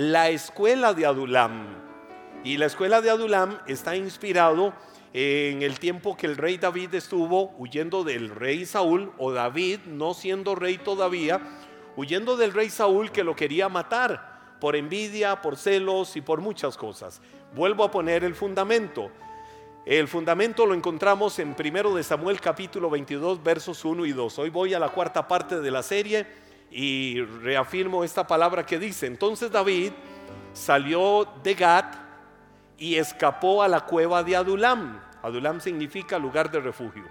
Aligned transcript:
la 0.00 0.28
escuela 0.30 0.94
de 0.94 1.06
Adulam. 1.06 1.66
Y 2.44 2.56
la 2.56 2.66
escuela 2.66 3.00
de 3.00 3.10
Adulam 3.10 3.58
está 3.66 3.96
inspirado 3.96 4.72
en 5.12 5.62
el 5.62 5.80
tiempo 5.80 6.16
que 6.16 6.26
el 6.26 6.36
rey 6.36 6.56
David 6.56 6.94
estuvo 6.94 7.50
huyendo 7.58 8.04
del 8.04 8.30
rey 8.30 8.64
Saúl, 8.64 9.12
o 9.18 9.32
David, 9.32 9.80
no 9.86 10.14
siendo 10.14 10.54
rey 10.54 10.78
todavía, 10.78 11.40
huyendo 11.96 12.36
del 12.36 12.52
rey 12.52 12.70
Saúl 12.70 13.10
que 13.10 13.24
lo 13.24 13.34
quería 13.34 13.68
matar 13.68 14.56
por 14.60 14.76
envidia, 14.76 15.42
por 15.42 15.56
celos 15.56 16.14
y 16.14 16.20
por 16.20 16.40
muchas 16.40 16.76
cosas. 16.76 17.20
Vuelvo 17.56 17.82
a 17.82 17.90
poner 17.90 18.22
el 18.22 18.36
fundamento. 18.36 19.10
El 19.84 20.06
fundamento 20.06 20.64
lo 20.64 20.74
encontramos 20.74 21.40
en 21.40 21.56
1 21.58 21.96
de 21.96 22.04
Samuel 22.04 22.40
capítulo 22.40 22.88
22 22.88 23.42
versos 23.42 23.84
1 23.84 24.06
y 24.06 24.12
2. 24.12 24.38
Hoy 24.38 24.50
voy 24.50 24.74
a 24.74 24.78
la 24.78 24.90
cuarta 24.90 25.26
parte 25.26 25.58
de 25.58 25.70
la 25.72 25.82
serie 25.82 26.24
y 26.70 27.20
reafirmo 27.22 28.04
esta 28.04 28.26
palabra 28.26 28.64
que 28.64 28.78
dice, 28.78 29.06
entonces 29.06 29.50
David 29.50 29.92
salió 30.52 31.26
de 31.42 31.54
Gat 31.54 31.96
y 32.76 32.96
escapó 32.96 33.62
a 33.62 33.68
la 33.68 33.80
cueva 33.80 34.22
de 34.22 34.36
Adulam. 34.36 35.00
Adulam 35.22 35.60
significa 35.60 36.18
lugar 36.18 36.50
de 36.50 36.60
refugio. 36.60 37.04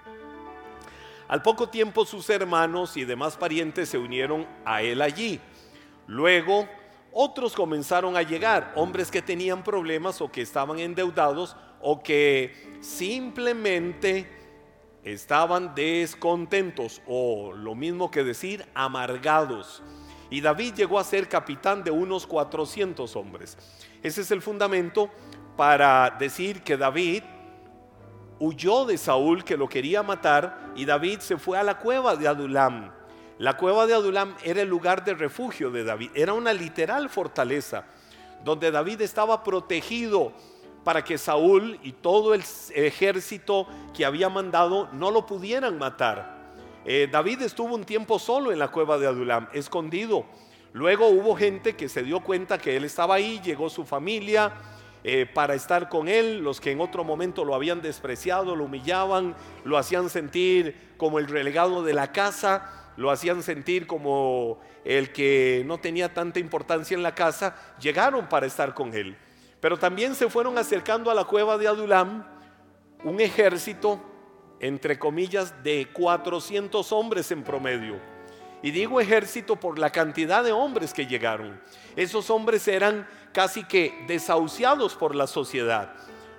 Al 1.27 1.41
poco 1.41 1.67
tiempo 1.67 2.05
sus 2.05 2.29
hermanos 2.29 2.95
y 2.95 3.03
demás 3.03 3.35
parientes 3.35 3.89
se 3.89 3.97
unieron 3.97 4.47
a 4.63 4.81
él 4.81 5.01
allí. 5.01 5.41
Luego 6.07 6.67
otros 7.11 7.53
comenzaron 7.53 8.15
a 8.15 8.21
llegar, 8.21 8.71
hombres 8.75 9.11
que 9.11 9.21
tenían 9.21 9.63
problemas 9.63 10.21
o 10.21 10.31
que 10.31 10.41
estaban 10.41 10.79
endeudados 10.79 11.57
o 11.81 12.01
que 12.01 12.77
simplemente 12.79 14.36
estaban 15.13 15.73
descontentos 15.73 17.01
o 17.07 17.53
lo 17.53 17.75
mismo 17.75 18.11
que 18.11 18.23
decir 18.23 18.65
amargados. 18.73 19.81
Y 20.29 20.41
David 20.41 20.73
llegó 20.75 20.99
a 20.99 21.03
ser 21.03 21.29
capitán 21.29 21.83
de 21.83 21.91
unos 21.91 22.27
400 22.27 23.15
hombres. 23.15 23.57
Ese 24.03 24.21
es 24.21 24.31
el 24.31 24.41
fundamento 24.41 25.09
para 25.55 26.09
decir 26.19 26.61
que 26.61 26.77
David 26.77 27.23
huyó 28.39 28.85
de 28.85 28.97
Saúl 28.97 29.43
que 29.43 29.57
lo 29.57 29.69
quería 29.69 30.03
matar 30.03 30.71
y 30.75 30.85
David 30.85 31.19
se 31.19 31.37
fue 31.37 31.57
a 31.57 31.63
la 31.63 31.79
cueva 31.79 32.15
de 32.15 32.27
Adulam. 32.27 32.91
La 33.39 33.55
cueva 33.55 33.87
de 33.87 33.93
Adulam 33.93 34.35
era 34.43 34.61
el 34.61 34.67
lugar 34.67 35.05
de 35.05 35.13
refugio 35.13 35.71
de 35.71 35.83
David, 35.83 36.11
era 36.15 36.33
una 36.33 36.53
literal 36.53 37.09
fortaleza 37.09 37.85
donde 38.43 38.71
David 38.71 39.01
estaba 39.01 39.43
protegido 39.43 40.33
para 40.87 41.03
que 41.03 41.17
Saúl 41.17 41.77
y 41.83 41.91
todo 41.91 42.33
el 42.33 42.41
ejército 42.73 43.67
que 43.93 44.05
había 44.05 44.29
mandado 44.29 44.87
no 44.93 45.11
lo 45.11 45.25
pudieran 45.25 45.77
matar. 45.77 46.53
Eh, 46.85 47.09
David 47.11 47.41
estuvo 47.41 47.75
un 47.75 47.83
tiempo 47.83 48.17
solo 48.19 48.53
en 48.53 48.59
la 48.59 48.69
cueva 48.69 48.97
de 48.97 49.05
Adulam, 49.05 49.49
escondido. 49.51 50.23
Luego 50.71 51.09
hubo 51.09 51.35
gente 51.35 51.75
que 51.75 51.89
se 51.89 52.03
dio 52.03 52.21
cuenta 52.21 52.57
que 52.57 52.77
él 52.77 52.85
estaba 52.85 53.15
ahí, 53.15 53.41
llegó 53.43 53.69
su 53.69 53.83
familia 53.83 54.53
eh, 55.03 55.25
para 55.25 55.55
estar 55.55 55.89
con 55.89 56.07
él, 56.07 56.37
los 56.37 56.61
que 56.61 56.71
en 56.71 56.79
otro 56.79 57.03
momento 57.03 57.43
lo 57.43 57.53
habían 57.53 57.81
despreciado, 57.81 58.55
lo 58.55 58.63
humillaban, 58.63 59.35
lo 59.65 59.77
hacían 59.77 60.09
sentir 60.09 60.93
como 60.95 61.19
el 61.19 61.27
relegado 61.27 61.83
de 61.83 61.95
la 61.95 62.13
casa, 62.13 62.93
lo 62.95 63.11
hacían 63.11 63.43
sentir 63.43 63.87
como 63.87 64.61
el 64.85 65.11
que 65.11 65.63
no 65.65 65.79
tenía 65.79 66.13
tanta 66.13 66.39
importancia 66.39 66.95
en 66.95 67.03
la 67.03 67.13
casa, 67.13 67.57
llegaron 67.81 68.29
para 68.29 68.45
estar 68.45 68.73
con 68.73 68.93
él. 68.93 69.17
Pero 69.67 69.77
también 69.77 70.15
se 70.15 70.29
fueron 70.29 70.57
acercando 70.57 71.11
a 71.11 71.13
la 71.13 71.25
cueva 71.25 71.57
de 71.57 71.67
Adulam 71.67 72.25
un 73.03 73.19
ejército, 73.19 74.01
entre 74.61 74.97
comillas, 74.97 75.61
de 75.61 75.89
400 75.91 76.89
hombres 76.93 77.31
en 77.31 77.43
promedio. 77.43 77.99
Y 78.63 78.71
digo 78.71 79.01
ejército 79.01 79.57
por 79.57 79.77
la 79.77 79.89
cantidad 79.89 80.41
de 80.41 80.53
hombres 80.53 80.93
que 80.93 81.05
llegaron. 81.05 81.61
Esos 81.97 82.29
hombres 82.29 82.65
eran 82.69 83.09
casi 83.33 83.65
que 83.65 84.05
desahuciados 84.07 84.95
por 84.95 85.13
la 85.13 85.27
sociedad, 85.27 85.93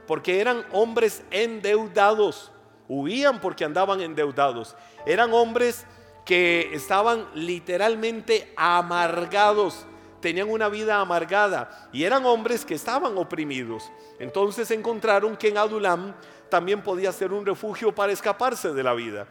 porque 0.07 0.41
eran 0.41 0.65
hombres 0.73 1.23
endeudados, 1.31 2.51
huían 2.89 3.43
porque 3.43 3.67
andaban 3.67 4.01
endeudados. 4.01 4.75
Eran 5.05 5.35
hombres 5.35 5.85
que 6.25 6.71
estaban 6.73 7.29
literalmente 7.35 8.51
amargados 8.57 9.85
tenían 10.21 10.51
una 10.51 10.69
vida 10.69 11.01
amargada 11.01 11.89
y 11.93 12.05
eran 12.05 12.25
hombres 12.27 12.65
que 12.65 12.75
estaban 12.75 13.17
oprimidos. 13.17 13.91
Entonces 14.19 14.71
encontraron 14.71 15.37
que 15.37 15.49
en 15.49 15.59
Adulam 15.59 16.15
también 16.49 16.83
podía 16.83 17.13
ser 17.13 17.33
un 17.33 17.47
refugio 17.47 17.95
para 17.95 18.13
escaparse 18.13 18.73
de 18.73 18.83
la 18.83 18.95
vida. 18.95 19.27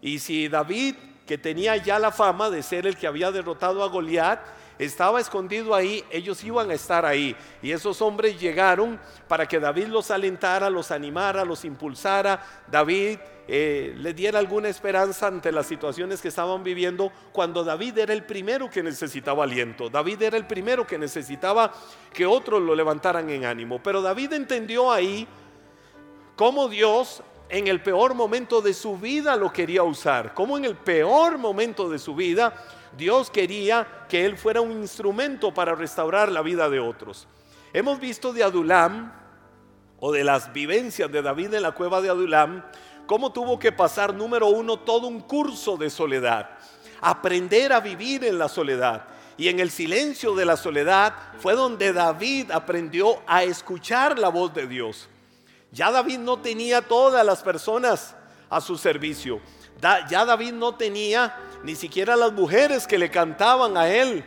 Y 0.00 0.18
si 0.18 0.48
David, 0.48 0.94
que 1.26 1.38
tenía 1.38 1.76
ya 1.76 1.98
la 1.98 2.10
fama 2.10 2.50
de 2.50 2.62
ser 2.62 2.86
el 2.86 2.96
que 2.96 3.06
había 3.06 3.30
derrotado 3.30 3.82
a 3.82 3.88
Goliat, 3.88 4.40
estaba 4.80 5.20
escondido 5.20 5.74
ahí, 5.74 6.02
ellos 6.10 6.42
iban 6.42 6.70
a 6.70 6.74
estar 6.74 7.04
ahí. 7.04 7.36
Y 7.60 7.70
esos 7.70 8.00
hombres 8.00 8.40
llegaron 8.40 8.98
para 9.28 9.46
que 9.46 9.60
David 9.60 9.88
los 9.88 10.10
alentara, 10.10 10.70
los 10.70 10.90
animara, 10.90 11.44
los 11.44 11.66
impulsara. 11.66 12.42
David 12.66 13.18
eh, 13.46 13.92
le 13.98 14.14
diera 14.14 14.38
alguna 14.38 14.70
esperanza 14.70 15.26
ante 15.26 15.52
las 15.52 15.66
situaciones 15.66 16.22
que 16.22 16.28
estaban 16.28 16.64
viviendo 16.64 17.12
cuando 17.30 17.62
David 17.62 17.98
era 17.98 18.14
el 18.14 18.24
primero 18.24 18.70
que 18.70 18.82
necesitaba 18.82 19.44
aliento. 19.44 19.90
David 19.90 20.22
era 20.22 20.38
el 20.38 20.46
primero 20.46 20.86
que 20.86 20.96
necesitaba 20.96 21.70
que 22.10 22.24
otros 22.24 22.62
lo 22.62 22.74
levantaran 22.74 23.28
en 23.28 23.44
ánimo. 23.44 23.82
Pero 23.82 24.00
David 24.00 24.32
entendió 24.32 24.90
ahí 24.90 25.28
cómo 26.36 26.68
Dios 26.68 27.22
en 27.50 27.66
el 27.66 27.82
peor 27.82 28.14
momento 28.14 28.62
de 28.62 28.72
su 28.72 28.96
vida 28.96 29.36
lo 29.36 29.52
quería 29.52 29.82
usar, 29.82 30.32
cómo 30.32 30.56
en 30.56 30.64
el 30.64 30.76
peor 30.76 31.36
momento 31.36 31.90
de 31.90 31.98
su 31.98 32.14
vida 32.14 32.54
Dios 32.96 33.30
quería 33.30 34.06
que 34.08 34.24
él 34.24 34.36
fuera 34.36 34.60
un 34.60 34.72
instrumento 34.72 35.52
para 35.54 35.74
restaurar 35.74 36.30
la 36.30 36.42
vida 36.42 36.68
de 36.68 36.80
otros. 36.80 37.28
Hemos 37.72 38.00
visto 38.00 38.32
de 38.32 38.42
Adulam 38.42 39.12
o 40.00 40.12
de 40.12 40.24
las 40.24 40.52
vivencias 40.52 41.10
de 41.10 41.22
David 41.22 41.54
en 41.54 41.62
la 41.62 41.72
cueva 41.72 42.00
de 42.00 42.10
Adulam 42.10 42.64
cómo 43.10 43.32
tuvo 43.32 43.58
que 43.58 43.72
pasar, 43.72 44.14
número 44.14 44.46
uno, 44.46 44.78
todo 44.78 45.08
un 45.08 45.20
curso 45.20 45.76
de 45.76 45.90
soledad, 45.90 46.48
aprender 47.00 47.72
a 47.72 47.80
vivir 47.80 48.24
en 48.24 48.38
la 48.38 48.48
soledad. 48.48 49.04
Y 49.36 49.48
en 49.48 49.58
el 49.58 49.72
silencio 49.72 50.36
de 50.36 50.44
la 50.44 50.56
soledad 50.56 51.12
fue 51.40 51.54
donde 51.54 51.92
David 51.92 52.52
aprendió 52.52 53.20
a 53.26 53.42
escuchar 53.42 54.16
la 54.16 54.28
voz 54.28 54.54
de 54.54 54.68
Dios. 54.68 55.08
Ya 55.72 55.90
David 55.90 56.18
no 56.18 56.38
tenía 56.38 56.82
todas 56.82 57.26
las 57.26 57.42
personas 57.42 58.14
a 58.48 58.60
su 58.60 58.78
servicio. 58.78 59.40
Ya 59.80 60.24
David 60.24 60.52
no 60.52 60.74
tenía 60.74 61.36
ni 61.62 61.74
siquiera 61.74 62.16
las 62.16 62.32
mujeres 62.32 62.86
que 62.86 62.98
le 62.98 63.10
cantaban 63.10 63.76
a 63.76 63.88
él 63.88 64.24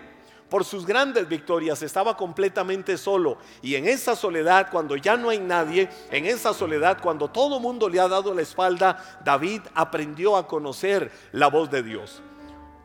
por 0.54 0.66
sus 0.66 0.86
grandes 0.86 1.28
victorias, 1.28 1.82
estaba 1.82 2.16
completamente 2.16 2.96
solo. 2.96 3.40
Y 3.64 3.74
en 3.74 3.88
esa 3.88 4.16
soledad, 4.16 4.68
cuando 4.70 4.96
ya 4.96 5.18
no 5.18 5.30
hay 5.30 5.40
nadie, 5.40 5.90
en 6.12 6.28
esa 6.28 6.54
soledad, 6.54 7.00
cuando 7.02 7.28
todo 7.28 7.60
mundo 7.60 7.90
le 7.90 8.00
ha 8.00 8.08
dado 8.08 8.36
la 8.36 8.44
espalda, 8.44 9.20
David 9.26 9.62
aprendió 9.74 10.38
a 10.38 10.46
conocer 10.46 11.12
la 11.32 11.48
voz 11.48 11.72
de 11.72 11.82
Dios. 11.82 12.22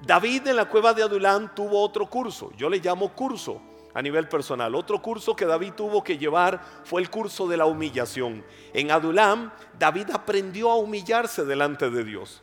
David 0.00 0.46
en 0.46 0.56
la 0.56 0.64
cueva 0.64 0.94
de 0.94 1.02
Adulán 1.02 1.54
tuvo 1.54 1.82
otro 1.82 2.06
curso, 2.06 2.52
yo 2.56 2.70
le 2.70 2.78
llamo 2.78 3.10
curso 3.10 3.60
a 3.92 4.00
nivel 4.00 4.28
personal. 4.28 4.74
Otro 4.74 5.02
curso 5.02 5.36
que 5.36 5.44
David 5.44 5.72
tuvo 5.72 6.02
que 6.02 6.16
llevar 6.16 6.62
fue 6.84 7.02
el 7.02 7.10
curso 7.10 7.46
de 7.48 7.58
la 7.58 7.66
humillación. 7.66 8.46
En 8.72 8.90
Adulam, 8.90 9.52
David 9.78 10.08
aprendió 10.14 10.70
a 10.70 10.76
humillarse 10.76 11.44
delante 11.44 11.90
de 11.90 12.02
Dios 12.02 12.42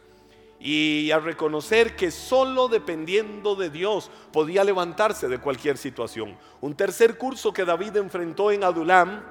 y 0.59 1.11
a 1.11 1.19
reconocer 1.19 1.95
que 1.95 2.11
solo 2.11 2.67
dependiendo 2.67 3.55
de 3.55 3.69
Dios 3.69 4.09
podía 4.31 4.63
levantarse 4.63 5.27
de 5.27 5.39
cualquier 5.39 5.77
situación. 5.77 6.37
Un 6.61 6.75
tercer 6.75 7.17
curso 7.17 7.53
que 7.53 7.65
David 7.65 7.97
enfrentó 7.97 8.51
en 8.51 8.63
Adulam, 8.63 9.23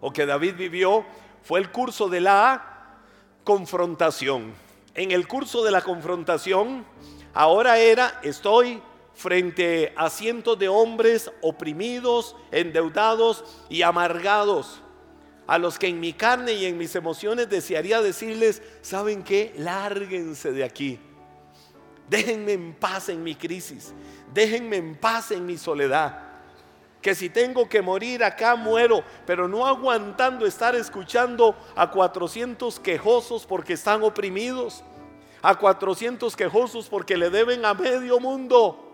o 0.00 0.12
que 0.12 0.26
David 0.26 0.54
vivió, 0.56 1.04
fue 1.42 1.60
el 1.60 1.70
curso 1.70 2.08
de 2.08 2.20
la 2.20 2.98
confrontación. 3.44 4.52
En 4.94 5.10
el 5.10 5.28
curso 5.28 5.62
de 5.64 5.70
la 5.70 5.82
confrontación, 5.82 6.84
ahora 7.34 7.78
era, 7.78 8.20
estoy 8.22 8.82
frente 9.14 9.92
a 9.96 10.10
cientos 10.10 10.58
de 10.58 10.68
hombres 10.68 11.30
oprimidos, 11.42 12.36
endeudados 12.52 13.44
y 13.68 13.82
amargados 13.82 14.82
a 15.48 15.56
los 15.56 15.78
que 15.78 15.88
en 15.88 15.98
mi 15.98 16.12
carne 16.12 16.52
y 16.52 16.66
en 16.66 16.76
mis 16.76 16.94
emociones 16.94 17.48
desearía 17.48 18.02
decirles, 18.02 18.62
¿saben 18.82 19.22
qué? 19.22 19.54
Lárguense 19.56 20.52
de 20.52 20.62
aquí. 20.62 21.00
Déjenme 22.06 22.52
en 22.52 22.74
paz 22.74 23.08
en 23.08 23.22
mi 23.24 23.34
crisis. 23.34 23.94
Déjenme 24.34 24.76
en 24.76 24.94
paz 24.94 25.30
en 25.30 25.46
mi 25.46 25.56
soledad. 25.56 26.22
Que 27.00 27.14
si 27.14 27.30
tengo 27.30 27.66
que 27.66 27.80
morir 27.80 28.22
acá, 28.22 28.56
muero. 28.56 29.02
Pero 29.24 29.48
no 29.48 29.66
aguantando 29.66 30.44
estar 30.44 30.76
escuchando 30.76 31.56
a 31.74 31.90
400 31.90 32.78
quejosos 32.78 33.46
porque 33.46 33.72
están 33.72 34.02
oprimidos. 34.02 34.84
A 35.40 35.54
400 35.54 36.36
quejosos 36.36 36.90
porque 36.90 37.16
le 37.16 37.30
deben 37.30 37.64
a 37.64 37.72
medio 37.72 38.20
mundo. 38.20 38.84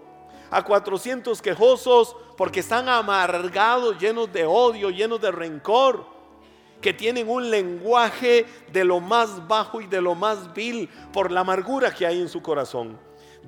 A 0.52 0.62
400 0.62 1.42
quejosos 1.42 2.14
porque 2.36 2.60
están 2.60 2.88
amargados, 2.88 3.98
llenos 3.98 4.32
de 4.32 4.44
odio, 4.46 4.90
llenos 4.90 5.20
de 5.20 5.32
rencor 5.32 6.13
que 6.84 6.92
tienen 6.92 7.30
un 7.30 7.48
lenguaje 7.48 8.44
de 8.70 8.84
lo 8.84 9.00
más 9.00 9.48
bajo 9.48 9.80
y 9.80 9.86
de 9.86 10.02
lo 10.02 10.14
más 10.14 10.52
vil 10.52 10.86
por 11.14 11.32
la 11.32 11.40
amargura 11.40 11.94
que 11.94 12.04
hay 12.04 12.20
en 12.20 12.28
su 12.28 12.42
corazón. 12.42 12.98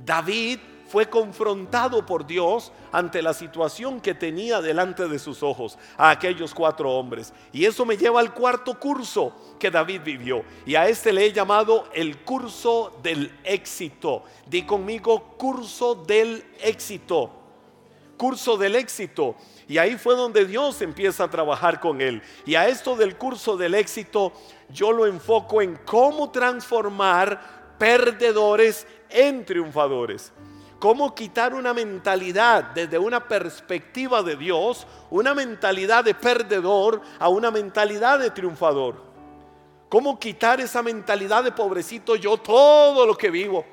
David 0.06 0.58
fue 0.88 1.10
confrontado 1.10 2.06
por 2.06 2.26
Dios 2.26 2.72
ante 2.92 3.20
la 3.20 3.34
situación 3.34 4.00
que 4.00 4.14
tenía 4.14 4.62
delante 4.62 5.06
de 5.06 5.18
sus 5.18 5.42
ojos 5.42 5.76
a 5.98 6.08
aquellos 6.08 6.54
cuatro 6.54 6.90
hombres. 6.90 7.34
Y 7.52 7.66
eso 7.66 7.84
me 7.84 7.98
lleva 7.98 8.20
al 8.20 8.32
cuarto 8.32 8.80
curso 8.80 9.36
que 9.58 9.70
David 9.70 10.00
vivió. 10.02 10.42
Y 10.64 10.74
a 10.74 10.88
este 10.88 11.12
le 11.12 11.26
he 11.26 11.32
llamado 11.34 11.90
el 11.92 12.16
curso 12.20 12.98
del 13.02 13.30
éxito. 13.44 14.24
Di 14.46 14.62
conmigo 14.62 15.34
curso 15.36 15.94
del 15.94 16.42
éxito. 16.62 17.35
Curso 18.16 18.56
del 18.56 18.76
éxito. 18.76 19.36
Y 19.68 19.78
ahí 19.78 19.96
fue 19.96 20.14
donde 20.14 20.44
Dios 20.44 20.80
empieza 20.82 21.24
a 21.24 21.30
trabajar 21.30 21.80
con 21.80 22.00
él. 22.00 22.22
Y 22.44 22.54
a 22.54 22.68
esto 22.68 22.96
del 22.96 23.16
curso 23.16 23.56
del 23.56 23.74
éxito 23.74 24.32
yo 24.70 24.92
lo 24.92 25.06
enfoco 25.06 25.60
en 25.60 25.76
cómo 25.84 26.30
transformar 26.30 27.74
perdedores 27.78 28.86
en 29.10 29.44
triunfadores. 29.44 30.32
Cómo 30.78 31.14
quitar 31.14 31.54
una 31.54 31.72
mentalidad 31.72 32.62
desde 32.74 32.98
una 32.98 33.26
perspectiva 33.26 34.22
de 34.22 34.36
Dios, 34.36 34.86
una 35.10 35.34
mentalidad 35.34 36.04
de 36.04 36.14
perdedor 36.14 37.00
a 37.18 37.28
una 37.28 37.50
mentalidad 37.50 38.18
de 38.18 38.30
triunfador. 38.30 39.02
Cómo 39.88 40.18
quitar 40.18 40.60
esa 40.60 40.82
mentalidad 40.82 41.44
de 41.44 41.52
pobrecito 41.52 42.14
yo 42.16 42.36
todo 42.36 43.06
lo 43.06 43.16
que 43.16 43.30
vivo. 43.30 43.64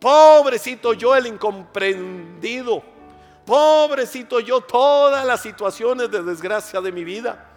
Pobrecito 0.00 0.92
yo 0.94 1.14
el 1.14 1.26
incomprendido 1.26 2.82
pobrecito 3.46 4.40
yo, 4.40 4.60
todas 4.60 5.24
las 5.24 5.40
situaciones 5.40 6.10
de 6.10 6.22
desgracia 6.22 6.80
de 6.80 6.92
mi 6.92 7.04
vida. 7.04 7.52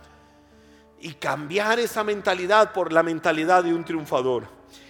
Y 1.01 1.13
cambiar 1.13 1.80
esa 1.80 2.03
mentalidad 2.03 2.71
por 2.71 2.94
la 2.94 3.03
mentalidad 3.03 3.63
de 3.63 3.74
un 3.74 3.83
triunfador. 3.83 4.44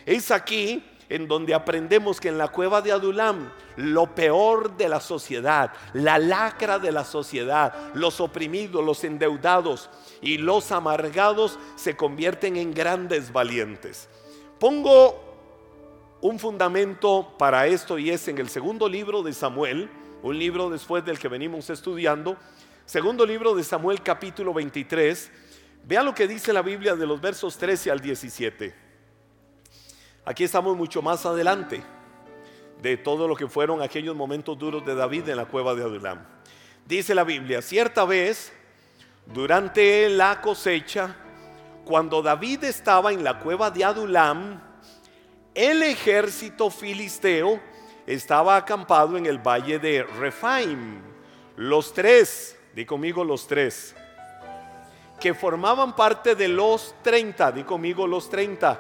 Es 0.06 0.30
aquí 0.32 0.84
en 1.10 1.28
donde 1.28 1.56
aprendemos 1.56 2.20
que 2.20 2.30
en 2.30 2.38
la 2.38 2.50
cueva 2.50 2.82
de 2.82 2.92
Adulam, 2.92 3.50
lo 3.76 4.14
peor 4.14 4.78
de 4.78 4.88
la 4.88 5.00
sociedad, 5.00 5.74
la 5.94 6.20
lacra 6.20 6.78
de 6.78 6.92
la 6.92 7.04
sociedad, 7.04 7.74
los 7.96 8.22
oprimidos, 8.22 8.86
los 8.86 9.04
endeudados 9.04 9.90
y 10.22 10.38
los 10.38 10.72
amargados 10.72 11.58
se 11.76 11.98
convierten 11.98 12.58
en 12.58 12.74
grandes 12.74 13.34
valientes. 13.34 14.08
Pongo 14.60 15.20
un 16.22 16.38
fundamento 16.38 17.34
para 17.38 17.66
esto 17.66 17.98
y 17.98 18.12
es 18.12 18.28
en 18.28 18.38
el 18.38 18.50
segundo 18.50 18.88
libro 18.88 19.24
de 19.24 19.34
Samuel, 19.34 19.90
un 20.22 20.38
libro 20.38 20.70
después 20.70 21.06
del 21.06 21.18
que 21.18 21.28
venimos 21.28 21.70
estudiando. 21.70 22.38
Segundo 22.86 23.26
libro 23.26 23.56
de 23.56 23.64
Samuel 23.64 24.02
capítulo 24.02 24.54
23. 24.54 25.32
Vea 25.86 26.04
lo 26.04 26.14
que 26.14 26.28
dice 26.28 26.52
la 26.52 26.62
Biblia 26.62 26.96
de 26.96 27.08
los 27.08 27.22
versos 27.22 27.58
13 27.58 27.92
al 27.92 28.02
17. 28.02 28.76
Aquí 30.26 30.44
estamos 30.44 30.76
mucho 30.76 31.02
más 31.02 31.26
adelante 31.26 31.82
de 32.82 32.98
todo 32.98 33.28
lo 33.28 33.36
que 33.36 33.48
fueron 33.48 33.82
aquellos 33.82 34.16
momentos 34.16 34.58
duros 34.58 34.86
de 34.86 34.96
David 34.96 35.30
en 35.30 35.38
la 35.38 35.46
cueva 35.46 35.74
de 35.74 35.84
Adulam. 35.84 36.26
Dice 36.86 37.16
la 37.16 37.24
Biblia, 37.24 37.62
cierta 37.62 38.04
vez, 38.04 38.52
durante 39.26 40.10
la 40.10 40.42
cosecha, 40.42 41.16
cuando 41.86 42.22
David 42.22 42.66
estaba 42.66 43.14
en 43.14 43.24
la 43.24 43.40
cueva 43.40 43.72
de 43.72 43.86
Adulam, 43.86 44.62
el 45.56 45.84
ejército 45.84 46.70
filisteo 46.70 47.60
estaba 48.10 48.58
acampado 48.58 49.18
en 49.18 49.28
el 49.28 49.38
valle 49.38 49.78
de 49.78 50.02
Refaim. 50.02 51.00
Los 51.58 51.94
tres, 51.94 52.58
di 52.74 52.84
conmigo 52.84 53.24
los 53.24 53.46
tres, 53.46 53.96
que 55.20 55.36
formaban 55.36 55.96
parte 55.96 56.34
de 56.34 56.48
los 56.48 56.96
30, 57.04 57.52
di 57.52 57.64
conmigo 57.64 58.08
los 58.08 58.28
30. 58.28 58.80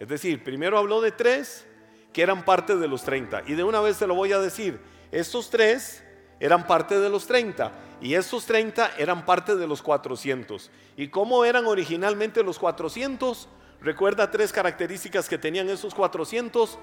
Es 0.00 0.08
decir, 0.08 0.42
primero 0.42 0.78
habló 0.78 1.02
de 1.02 1.12
tres 1.12 1.66
que 2.10 2.22
eran 2.22 2.42
parte 2.42 2.76
de 2.76 2.88
los 2.88 3.02
30. 3.02 3.42
Y 3.48 3.52
de 3.52 3.64
una 3.64 3.80
vez 3.80 3.98
se 3.98 4.06
lo 4.06 4.14
voy 4.14 4.32
a 4.32 4.38
decir, 4.38 4.80
estos 5.12 5.50
tres 5.50 6.02
eran 6.40 6.66
parte 6.66 6.98
de 6.98 7.10
los 7.10 7.26
30 7.26 7.70
y 8.00 8.14
estos 8.14 8.46
30 8.46 8.92
eran 8.96 9.26
parte 9.26 9.56
de 9.56 9.66
los 9.66 9.82
400. 9.82 10.70
¿Y 10.96 11.08
cómo 11.08 11.44
eran 11.44 11.66
originalmente 11.66 12.42
los 12.42 12.58
400? 12.58 13.46
Recuerda 13.82 14.30
tres 14.30 14.52
características 14.52 15.28
que 15.28 15.36
tenían 15.36 15.68
esos 15.68 15.94
400 15.94 16.78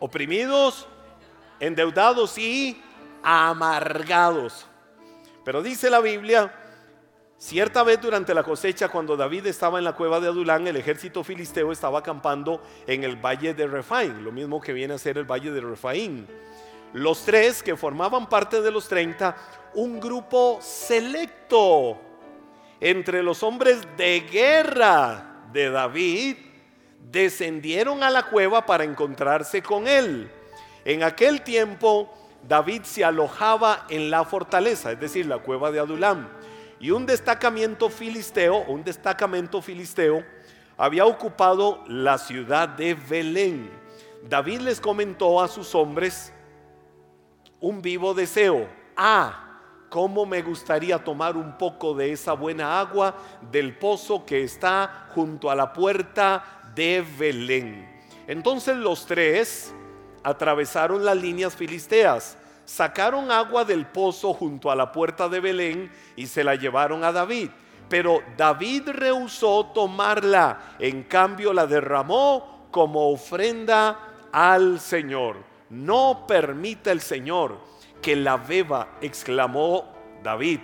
oprimidos, 0.00 0.88
endeudados 1.60 2.36
y 2.38 2.80
amargados. 3.22 4.66
Pero 5.44 5.62
dice 5.62 5.90
la 5.90 6.00
Biblia, 6.00 6.52
cierta 7.38 7.82
vez 7.82 8.00
durante 8.00 8.34
la 8.34 8.42
cosecha, 8.42 8.88
cuando 8.88 9.16
David 9.16 9.46
estaba 9.46 9.78
en 9.78 9.84
la 9.84 9.94
cueva 9.94 10.20
de 10.20 10.28
Adulán, 10.28 10.66
el 10.66 10.76
ejército 10.76 11.22
filisteo 11.22 11.70
estaba 11.72 12.00
acampando 12.00 12.62
en 12.86 13.04
el 13.04 13.16
valle 13.16 13.54
de 13.54 13.66
Refaim, 13.66 14.22
lo 14.22 14.32
mismo 14.32 14.60
que 14.60 14.72
viene 14.72 14.94
a 14.94 14.98
ser 14.98 15.18
el 15.18 15.30
valle 15.30 15.50
de 15.50 15.60
Refaim. 15.60 16.26
Los 16.92 17.24
tres 17.24 17.62
que 17.62 17.76
formaban 17.76 18.28
parte 18.28 18.60
de 18.60 18.70
los 18.70 18.88
30, 18.88 19.36
un 19.74 20.00
grupo 20.00 20.58
selecto 20.60 22.00
entre 22.80 23.22
los 23.22 23.42
hombres 23.42 23.86
de 23.96 24.20
guerra 24.20 25.44
de 25.52 25.70
David, 25.70 26.36
descendieron 27.10 28.02
a 28.02 28.10
la 28.10 28.24
cueva 28.24 28.66
para 28.66 28.84
encontrarse 28.84 29.62
con 29.62 29.86
él. 29.86 30.30
En 30.84 31.02
aquel 31.02 31.42
tiempo 31.42 32.12
David 32.46 32.82
se 32.84 33.04
alojaba 33.04 33.86
en 33.88 34.10
la 34.10 34.24
fortaleza, 34.24 34.92
es 34.92 35.00
decir, 35.00 35.26
la 35.26 35.38
cueva 35.38 35.70
de 35.70 35.80
Adulam. 35.80 36.28
Y 36.78 36.90
un 36.90 37.04
destacamento 37.04 37.90
filisteo, 37.90 38.64
un 38.66 38.82
destacamento 38.82 39.60
filisteo, 39.60 40.24
había 40.76 41.04
ocupado 41.04 41.84
la 41.86 42.16
ciudad 42.16 42.68
de 42.68 42.94
Belén. 42.94 43.70
David 44.26 44.60
les 44.60 44.80
comentó 44.80 45.42
a 45.42 45.48
sus 45.48 45.74
hombres 45.74 46.32
un 47.60 47.82
vivo 47.82 48.14
deseo. 48.14 48.66
Ah, 48.96 49.50
cómo 49.90 50.24
me 50.24 50.40
gustaría 50.40 51.02
tomar 51.02 51.36
un 51.36 51.58
poco 51.58 51.92
de 51.94 52.12
esa 52.12 52.32
buena 52.32 52.80
agua 52.80 53.14
del 53.50 53.76
pozo 53.76 54.24
que 54.24 54.42
está 54.42 55.08
junto 55.14 55.50
a 55.50 55.54
la 55.54 55.72
puerta 55.72 56.59
de 56.74 57.04
Belén. 57.18 57.88
Entonces 58.26 58.76
los 58.76 59.06
tres 59.06 59.74
atravesaron 60.22 61.04
las 61.04 61.16
líneas 61.16 61.54
filisteas, 61.54 62.36
sacaron 62.64 63.30
agua 63.30 63.64
del 63.64 63.86
pozo 63.86 64.32
junto 64.34 64.70
a 64.70 64.76
la 64.76 64.92
puerta 64.92 65.28
de 65.28 65.40
Belén 65.40 65.90
y 66.16 66.26
se 66.26 66.44
la 66.44 66.54
llevaron 66.54 67.04
a 67.04 67.12
David. 67.12 67.50
Pero 67.88 68.22
David 68.36 68.88
rehusó 68.90 69.66
tomarla, 69.74 70.76
en 70.78 71.02
cambio 71.02 71.52
la 71.52 71.66
derramó 71.66 72.68
como 72.70 73.10
ofrenda 73.10 74.28
al 74.30 74.78
Señor. 74.78 75.38
No 75.70 76.24
permita 76.26 76.92
el 76.92 77.00
Señor 77.00 77.58
que 78.00 78.14
la 78.14 78.36
beba, 78.36 78.96
exclamó 79.00 79.92
David. 80.22 80.60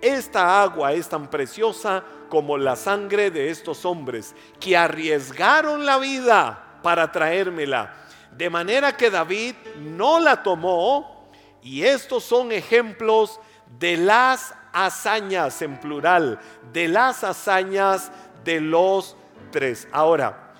Esta 0.00 0.62
agua 0.62 0.92
es 0.92 1.08
tan 1.08 1.28
preciosa 1.28 2.02
como 2.28 2.56
la 2.56 2.76
sangre 2.76 3.30
de 3.30 3.50
estos 3.50 3.84
hombres 3.84 4.34
que 4.58 4.76
arriesgaron 4.76 5.84
la 5.84 5.98
vida 5.98 6.78
para 6.82 7.12
traérmela. 7.12 7.94
De 8.36 8.48
manera 8.48 8.96
que 8.96 9.10
David 9.10 9.54
no 9.78 10.20
la 10.20 10.42
tomó 10.42 11.28
y 11.62 11.82
estos 11.82 12.24
son 12.24 12.52
ejemplos 12.52 13.40
de 13.78 13.96
las 13.96 14.54
hazañas 14.72 15.60
en 15.62 15.78
plural, 15.78 16.38
de 16.72 16.88
las 16.88 17.22
hazañas 17.24 18.10
de 18.44 18.60
los 18.60 19.16
tres. 19.50 19.86
Ahora, 19.92 20.54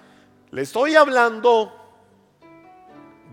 le 0.50 0.62
estoy 0.62 0.96
hablando 0.96 1.72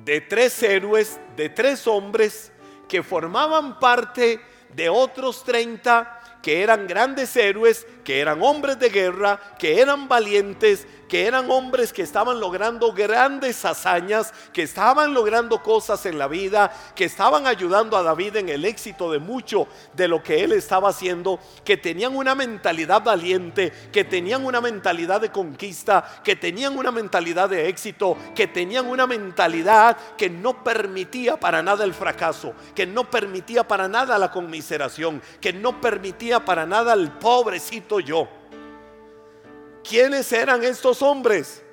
de 0.05 0.21
tres 0.21 0.61
héroes, 0.63 1.19
de 1.35 1.49
tres 1.49 1.85
hombres 1.87 2.53
que 2.87 3.03
formaban 3.03 3.79
parte 3.79 4.39
de 4.75 4.89
otros 4.89 5.43
30 5.43 6.39
que 6.41 6.61
eran 6.61 6.87
grandes 6.87 7.35
héroes, 7.35 7.85
que 8.07 8.21
eran 8.21 8.41
hombres 8.41 8.79
de 8.79 8.89
guerra, 8.89 9.37
que 9.59 9.81
eran 9.81 10.07
valientes, 10.07 10.87
que 11.09 11.25
eran 11.25 11.51
hombres 11.51 11.91
que 11.91 12.03
estaban 12.03 12.39
logrando 12.39 12.93
grandes 12.93 13.65
hazañas, 13.65 14.33
que 14.53 14.63
estaban 14.63 15.13
logrando 15.13 15.61
cosas 15.61 16.05
en 16.05 16.17
la 16.17 16.29
vida, 16.29 16.71
que 16.95 17.03
estaban 17.03 17.47
ayudando 17.47 17.97
a 17.97 18.03
David 18.03 18.37
en 18.37 18.47
el 18.47 18.63
éxito 18.63 19.11
de 19.11 19.19
mucho 19.19 19.67
de 19.93 20.07
lo 20.07 20.23
que 20.23 20.41
él 20.45 20.53
estaba 20.53 20.87
haciendo, 20.87 21.41
que 21.65 21.75
tenían 21.75 22.15
una 22.15 22.33
mentalidad 22.33 23.03
valiente, 23.03 23.73
que 23.91 24.05
tenían 24.05 24.45
una 24.45 24.61
mentalidad 24.61 25.19
de 25.19 25.29
conquista, 25.29 26.21
que 26.23 26.37
tenían 26.37 26.77
una 26.77 26.91
mentalidad 26.91 27.49
de 27.49 27.67
éxito, 27.67 28.17
que 28.33 28.47
tenían 28.47 28.87
una 28.87 29.05
mentalidad 29.05 29.97
que 30.17 30.29
no 30.29 30.63
permitía 30.63 31.37
para 31.37 31.61
nada 31.61 31.83
el 31.83 31.93
fracaso, 31.93 32.53
que 32.73 32.85
no 32.85 33.09
permitía 33.09 33.67
para 33.67 33.89
nada 33.89 34.17
la 34.17 34.31
conmiseración, 34.31 35.21
que 35.41 35.51
no 35.51 35.81
permitía 35.81 36.45
para 36.45 36.65
nada 36.65 36.93
el 36.93 37.11
pobrecito 37.11 37.96
yo. 37.99 38.27
¿Quiénes 39.83 40.31
eran 40.33 40.63
estos 40.63 41.01
hombres? 41.01 41.63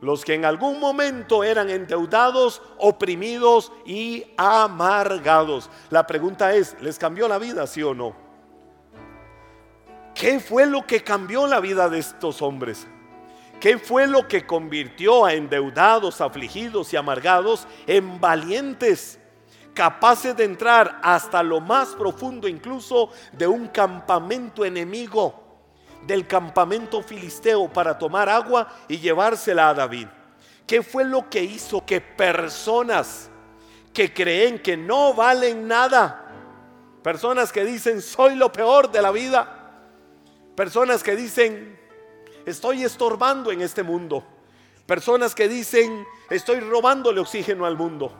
Los 0.00 0.24
que 0.24 0.34
en 0.34 0.46
algún 0.46 0.80
momento 0.80 1.44
eran 1.44 1.68
endeudados, 1.68 2.62
oprimidos 2.78 3.70
y 3.84 4.24
amargados. 4.36 5.68
La 5.90 6.06
pregunta 6.06 6.54
es, 6.54 6.74
¿les 6.80 6.98
cambió 6.98 7.28
la 7.28 7.38
vida, 7.38 7.66
sí 7.66 7.82
o 7.82 7.94
no? 7.94 8.14
¿Qué 10.14 10.40
fue 10.40 10.66
lo 10.66 10.86
que 10.86 11.02
cambió 11.02 11.46
la 11.46 11.60
vida 11.60 11.88
de 11.88 11.98
estos 11.98 12.40
hombres? 12.40 12.86
¿Qué 13.60 13.78
fue 13.78 14.06
lo 14.06 14.26
que 14.26 14.46
convirtió 14.46 15.26
a 15.26 15.34
endeudados, 15.34 16.22
afligidos 16.22 16.92
y 16.94 16.96
amargados 16.96 17.66
en 17.86 18.20
valientes? 18.20 19.20
capaces 19.74 20.36
de 20.36 20.44
entrar 20.44 21.00
hasta 21.02 21.42
lo 21.42 21.60
más 21.60 21.90
profundo 21.90 22.48
incluso 22.48 23.10
de 23.32 23.46
un 23.46 23.68
campamento 23.68 24.64
enemigo, 24.64 25.49
del 26.06 26.26
campamento 26.26 27.02
filisteo 27.02 27.68
para 27.68 27.98
tomar 27.98 28.28
agua 28.28 28.68
y 28.88 28.98
llevársela 28.98 29.68
a 29.68 29.74
David. 29.74 30.08
¿Qué 30.66 30.82
fue 30.82 31.04
lo 31.04 31.28
que 31.28 31.42
hizo 31.42 31.84
que 31.84 32.00
personas 32.00 33.30
que 33.92 34.12
creen 34.12 34.60
que 34.60 34.76
no 34.76 35.14
valen 35.14 35.66
nada, 35.66 36.32
personas 37.02 37.52
que 37.52 37.64
dicen 37.64 38.00
soy 38.00 38.36
lo 38.36 38.52
peor 38.52 38.90
de 38.90 39.02
la 39.02 39.10
vida, 39.10 39.72
personas 40.54 41.02
que 41.02 41.16
dicen 41.16 41.78
estoy 42.46 42.84
estorbando 42.84 43.50
en 43.50 43.62
este 43.62 43.82
mundo, 43.82 44.24
personas 44.86 45.34
que 45.34 45.48
dicen 45.48 46.06
estoy 46.28 46.60
robándole 46.60 47.20
oxígeno 47.20 47.66
al 47.66 47.76
mundo, 47.76 48.12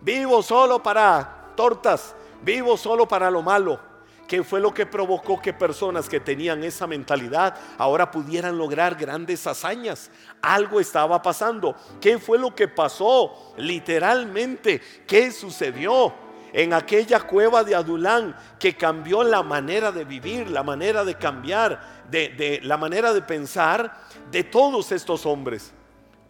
vivo 0.00 0.42
solo 0.42 0.82
para 0.82 1.52
tortas, 1.54 2.14
vivo 2.42 2.76
solo 2.76 3.06
para 3.06 3.30
lo 3.30 3.42
malo. 3.42 3.93
¿Qué 4.26 4.42
fue 4.42 4.60
lo 4.60 4.72
que 4.72 4.86
provocó 4.86 5.40
que 5.40 5.52
personas 5.52 6.08
que 6.08 6.18
tenían 6.18 6.64
esa 6.64 6.86
mentalidad 6.86 7.56
ahora 7.76 8.10
pudieran 8.10 8.56
lograr 8.56 8.94
grandes 8.94 9.46
hazañas? 9.46 10.10
Algo 10.40 10.80
estaba 10.80 11.20
pasando. 11.20 11.76
¿Qué 12.00 12.18
fue 12.18 12.38
lo 12.38 12.54
que 12.54 12.66
pasó? 12.66 13.54
Literalmente, 13.58 14.80
¿qué 15.06 15.30
sucedió? 15.30 16.14
En 16.54 16.72
aquella 16.72 17.20
cueva 17.20 17.64
de 17.64 17.74
Adulán 17.74 18.34
que 18.58 18.76
cambió 18.76 19.24
la 19.24 19.42
manera 19.42 19.90
de 19.90 20.04
vivir, 20.04 20.48
la 20.48 20.62
manera 20.62 21.04
de 21.04 21.16
cambiar, 21.16 22.04
de, 22.08 22.60
la 22.62 22.76
manera 22.76 23.12
de 23.12 23.22
pensar 23.22 23.92
de 24.30 24.44
todos 24.44 24.92
estos 24.92 25.26
hombres. 25.26 25.72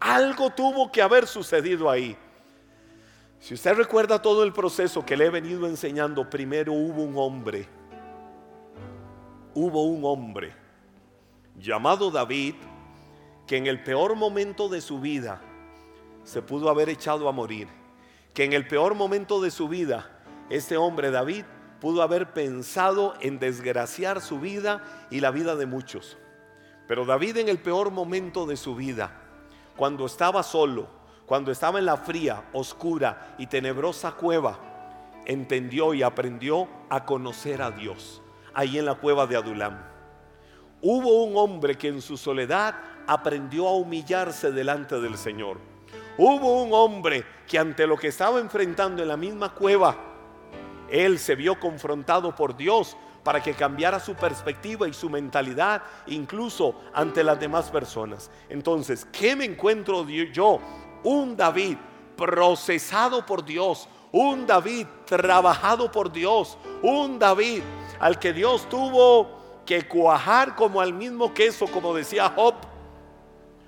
Algo 0.01 0.51
tuvo 0.51 0.91
que 0.91 1.03
haber 1.03 1.27
sucedido 1.27 1.91
ahí. 1.91 2.17
Si 3.39 3.53
usted 3.53 3.75
recuerda 3.75 4.23
todo 4.23 4.43
el 4.43 4.55
proceso 4.55 5.05
que 5.05 5.19
le 5.19 5.27
he 5.27 5.31
venido 5.31 5.67
enseñando, 5.67 6.31
primero 6.31 6.73
hubo 6.73 7.03
un 7.03 7.19
hombre, 7.19 7.69
hubo 9.55 9.85
un 9.85 10.05
hombre 10.05 10.53
llamado 11.59 12.11
David, 12.11 12.55
que 13.47 13.57
en 13.57 13.67
el 13.67 13.83
peor 13.83 14.17
momento 14.17 14.69
de 14.69 14.81
su 14.81 15.01
vida 15.01 15.41
se 16.25 16.43
pudo 16.43 16.69
haber 16.71 16.89
echado 16.89 17.29
a 17.29 17.33
morir, 17.33 17.69
que 18.33 18.45
en 18.45 18.53
el 18.53 18.67
peor 18.67 18.95
momento 18.95 19.41
de 19.41 19.51
su 19.51 19.69
vida, 19.69 20.11
este 20.51 20.77
hombre 20.77 21.11
David 21.11 21.45
pudo 21.81 22.03
haber 22.03 22.33
pensado 22.33 23.15
en 23.21 23.39
desgraciar 23.39 24.21
su 24.21 24.41
vida 24.41 24.83
y 25.11 25.21
la 25.21 25.31
vida 25.31 25.55
de 25.55 25.67
muchos. 25.67 26.17
Pero 26.89 27.05
David 27.05 27.39
en 27.39 27.49
el 27.49 27.59
peor 27.59 27.91
momento 27.91 28.47
de 28.47 28.57
su 28.57 28.75
vida, 28.75 29.13
cuando 29.77 30.07
estaba 30.07 30.43
solo, 30.43 30.89
cuando 31.27 31.51
estaba 31.51 31.79
en 31.79 31.87
la 31.87 31.97
fría, 31.97 32.45
oscura 32.53 33.35
y 33.39 33.47
tenebrosa 33.47 34.13
cueva, 34.13 34.59
entendió 35.27 35.95
y 35.95 36.03
aprendió 36.03 36.69
a 36.91 37.05
conocer 37.05 37.63
a 37.63 37.71
Dios, 37.71 38.23
ahí 38.55 38.79
en 38.79 38.87
la 38.87 38.95
cueva 38.95 39.27
de 39.27 39.37
Adulam. 39.37 39.79
Hubo 40.81 41.25
un 41.25 41.37
hombre 41.37 41.77
que 41.77 41.89
en 41.89 42.03
su 42.03 42.17
soledad 42.17 42.75
aprendió 43.07 43.69
a 43.69 43.75
humillarse 43.75 44.53
delante 44.53 45.01
del 45.01 45.17
Señor. 45.17 45.59
Hubo 46.17 46.63
un 46.63 46.73
hombre 46.73 47.25
que 47.49 47.59
ante 47.59 47.87
lo 47.87 47.97
que 47.97 48.09
estaba 48.09 48.39
enfrentando 48.39 49.03
en 49.03 49.09
la 49.09 49.17
misma 49.17 49.55
cueva, 49.55 49.97
él 50.91 51.19
se 51.19 51.35
vio 51.35 51.59
confrontado 51.59 52.35
por 52.35 52.57
Dios 52.57 52.97
para 53.25 53.43
que 53.43 53.55
cambiara 53.55 53.99
su 53.99 54.15
perspectiva 54.15 54.87
y 54.87 54.93
su 54.93 55.09
mentalidad, 55.09 55.83
incluso 56.07 56.79
ante 56.93 57.25
las 57.25 57.41
demás 57.41 57.71
personas. 57.71 58.31
Entonces, 58.49 59.07
¿qué 59.07 59.35
me 59.35 59.47
encuentro 59.47 60.07
yo 60.07 60.61
un 61.03 61.37
David 61.37 61.77
procesado 62.17 63.25
por 63.25 63.45
Dios, 63.45 63.89
un 64.15 64.47
David 64.47 64.87
trabajado 65.07 65.91
por 65.91 66.13
Dios, 66.13 66.57
un 66.83 67.19
David 67.19 67.65
al 67.99 68.17
que 68.21 68.33
Dios 68.33 68.69
tuvo 68.69 69.27
que 69.67 69.89
cuajar 69.89 70.55
como 70.55 70.81
al 70.81 70.93
mismo 70.93 71.35
queso, 71.35 71.67
como 71.67 71.93
decía 71.93 72.33
Job, 72.33 72.55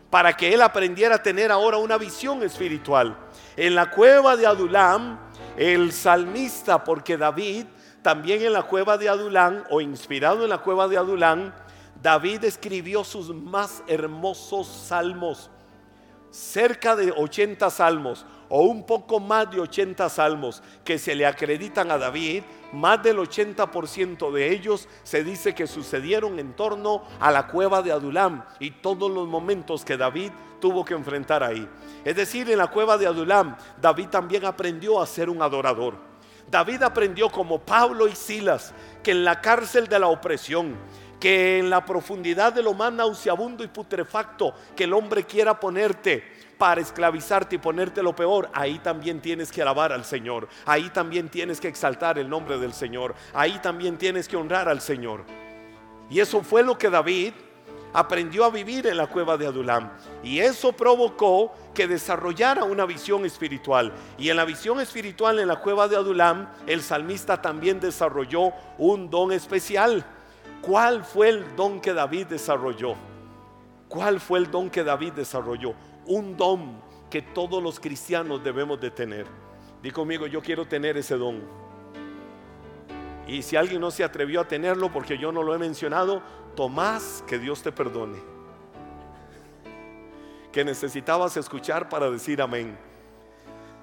para 0.09 0.37
que 0.37 0.55
él 0.55 0.63
aprendiera 0.63 1.17
a 1.17 1.23
tener 1.23 1.51
ahora 1.51 1.79
una 1.79 1.99
visión 1.99 2.45
espiritual. 2.45 3.17
En 3.57 3.75
la 3.75 3.91
cueva 3.91 4.37
de 4.37 4.47
Adulam, 4.47 5.19
el 5.57 5.91
salmista, 5.91 6.85
porque 6.85 7.17
David 7.17 7.67
también 8.03 8.41
en 8.43 8.53
la 8.53 8.63
cueva 8.63 8.97
de 8.97 9.09
Adulam, 9.09 9.65
o 9.69 9.81
inspirado 9.81 10.45
en 10.45 10.51
la 10.51 10.59
cueva 10.59 10.87
de 10.87 10.97
Adulam, 10.97 11.53
David 12.01 12.45
escribió 12.45 13.03
sus 13.03 13.35
más 13.35 13.83
hermosos 13.89 14.69
salmos 14.69 15.51
cerca 16.31 16.95
de 16.95 17.11
80 17.11 17.69
salmos 17.71 18.27
o 18.49 18.63
un 18.63 18.85
poco 18.85 19.21
más 19.21 19.51
de 19.51 19.61
80 19.61 20.09
salmos 20.09 20.63
que 20.85 20.99
se 20.99 21.15
le 21.15 21.27
acreditan 21.27 21.91
a 21.91 21.99
David, 21.99 22.43
más 22.73 23.03
del 23.03 23.19
80% 23.19 24.31
de 24.33 24.53
ellos 24.53 24.89
se 25.03 25.25
dice 25.25 25.55
que 25.55 25.67
sucedieron 25.67 26.39
en 26.39 26.55
torno 26.55 27.05
a 27.21 27.31
la 27.31 27.47
cueva 27.47 27.83
de 27.83 27.93
Adulam 27.93 28.45
y 28.61 28.71
todos 28.71 29.11
los 29.11 29.27
momentos 29.29 29.85
que 29.85 29.97
David 29.97 30.31
tuvo 30.61 30.85
que 30.85 30.95
enfrentar 30.95 31.43
ahí. 31.43 31.69
Es 32.05 32.17
decir, 32.17 32.51
en 32.51 32.59
la 32.59 32.69
cueva 32.69 32.99
de 32.99 33.07
Adulam, 33.07 33.57
David 33.81 34.09
también 34.09 34.45
aprendió 34.45 35.01
a 35.01 35.07
ser 35.07 35.31
un 35.31 35.43
adorador. 35.43 35.95
David 36.51 36.83
aprendió 36.83 37.29
como 37.29 37.59
Pablo 37.59 38.07
y 38.07 38.15
Silas 38.15 38.73
que 39.03 39.11
en 39.11 39.25
la 39.25 39.41
cárcel 39.41 39.89
de 39.89 39.99
la 39.99 40.09
opresión, 40.09 40.77
que 41.19 41.59
en 41.59 41.71
la 41.71 41.85
profundidad 41.85 42.53
de 42.53 42.63
lo 42.63 42.75
más 42.75 42.93
nauseabundo 42.93 43.65
y 43.65 43.69
putrefacto 43.69 44.55
que 44.77 44.85
el 44.85 44.93
hombre 44.93 45.25
quiera 45.25 45.59
ponerte 45.59 46.36
para 46.59 46.81
esclavizarte 46.81 47.57
y 47.57 47.59
ponerte 47.59 48.03
lo 48.03 48.15
peor, 48.15 48.49
ahí 48.53 48.79
también 48.79 49.21
tienes 49.21 49.53
que 49.53 49.63
alabar 49.63 49.93
al 49.93 50.05
Señor, 50.05 50.49
ahí 50.65 50.91
también 50.91 51.29
tienes 51.29 51.61
que 51.61 51.69
exaltar 51.69 52.19
el 52.19 52.29
nombre 52.29 52.59
del 52.59 52.73
Señor, 52.73 53.15
ahí 53.35 53.59
también 53.63 53.99
tienes 53.99 54.29
que 54.29 54.37
honrar 54.37 54.69
al 54.69 54.81
Señor. 54.81 55.25
Y 56.09 56.21
eso 56.21 56.43
fue 56.43 56.63
lo 56.63 56.79
que 56.79 56.89
David 56.89 57.33
aprendió 57.93 58.45
a 58.45 58.51
vivir 58.51 58.87
en 58.87 58.97
la 58.99 59.07
cueva 59.07 59.37
de 59.37 59.47
Adulam. 59.47 59.91
Y 60.23 60.39
eso 60.41 60.73
provocó 60.73 61.53
que 61.75 61.89
desarrollara 61.89 62.65
una 62.65 62.85
visión 62.85 63.25
espiritual. 63.25 63.93
Y 64.19 64.29
en 64.29 64.37
la 64.37 64.45
visión 64.45 64.81
espiritual 64.81 65.39
en 65.39 65.49
la 65.49 65.57
cueva 65.57 65.89
de 65.89 65.97
Adulam, 65.97 66.49
el 66.67 66.83
salmista 66.83 67.41
también 67.41 67.81
desarrolló 67.81 68.53
un 68.79 69.09
don 69.09 69.33
especial. 69.33 70.05
¿Cuál 70.61 71.05
fue 71.05 71.31
el 71.31 71.57
don 71.57 71.81
que 71.81 71.95
David 71.95 72.27
desarrolló? 72.27 72.95
¿Cuál 73.89 74.21
fue 74.21 74.41
el 74.41 74.51
don 74.51 74.69
que 74.69 74.85
David 74.85 75.13
desarrolló? 75.15 75.75
Un 76.07 76.37
don 76.37 76.81
que 77.11 77.23
todos 77.23 77.63
los 77.63 77.81
cristianos 77.81 78.43
debemos 78.43 78.81
de 78.81 78.91
tener. 78.91 79.27
Di 79.83 79.91
conmigo, 79.91 80.27
yo 80.27 80.41
quiero 80.41 80.67
tener 80.67 80.97
ese 80.97 81.17
don. 81.17 81.43
Y 83.27 83.43
si 83.43 83.57
alguien 83.57 83.81
no 83.81 83.91
se 83.91 84.05
atrevió 84.05 84.41
a 84.41 84.49
tenerlo 84.49 84.93
porque 84.93 85.19
yo 85.19 85.33
no 85.33 85.43
lo 85.43 85.55
he 85.55 85.59
mencionado, 85.59 86.23
Tomás, 86.55 87.25
que 87.27 87.39
Dios 87.39 87.63
te 87.63 87.73
perdone. 87.73 88.19
Que 90.53 90.65
necesitabas 90.65 91.37
escuchar 91.37 91.89
para 91.89 92.11
decir 92.11 92.41
amén. 92.41 92.79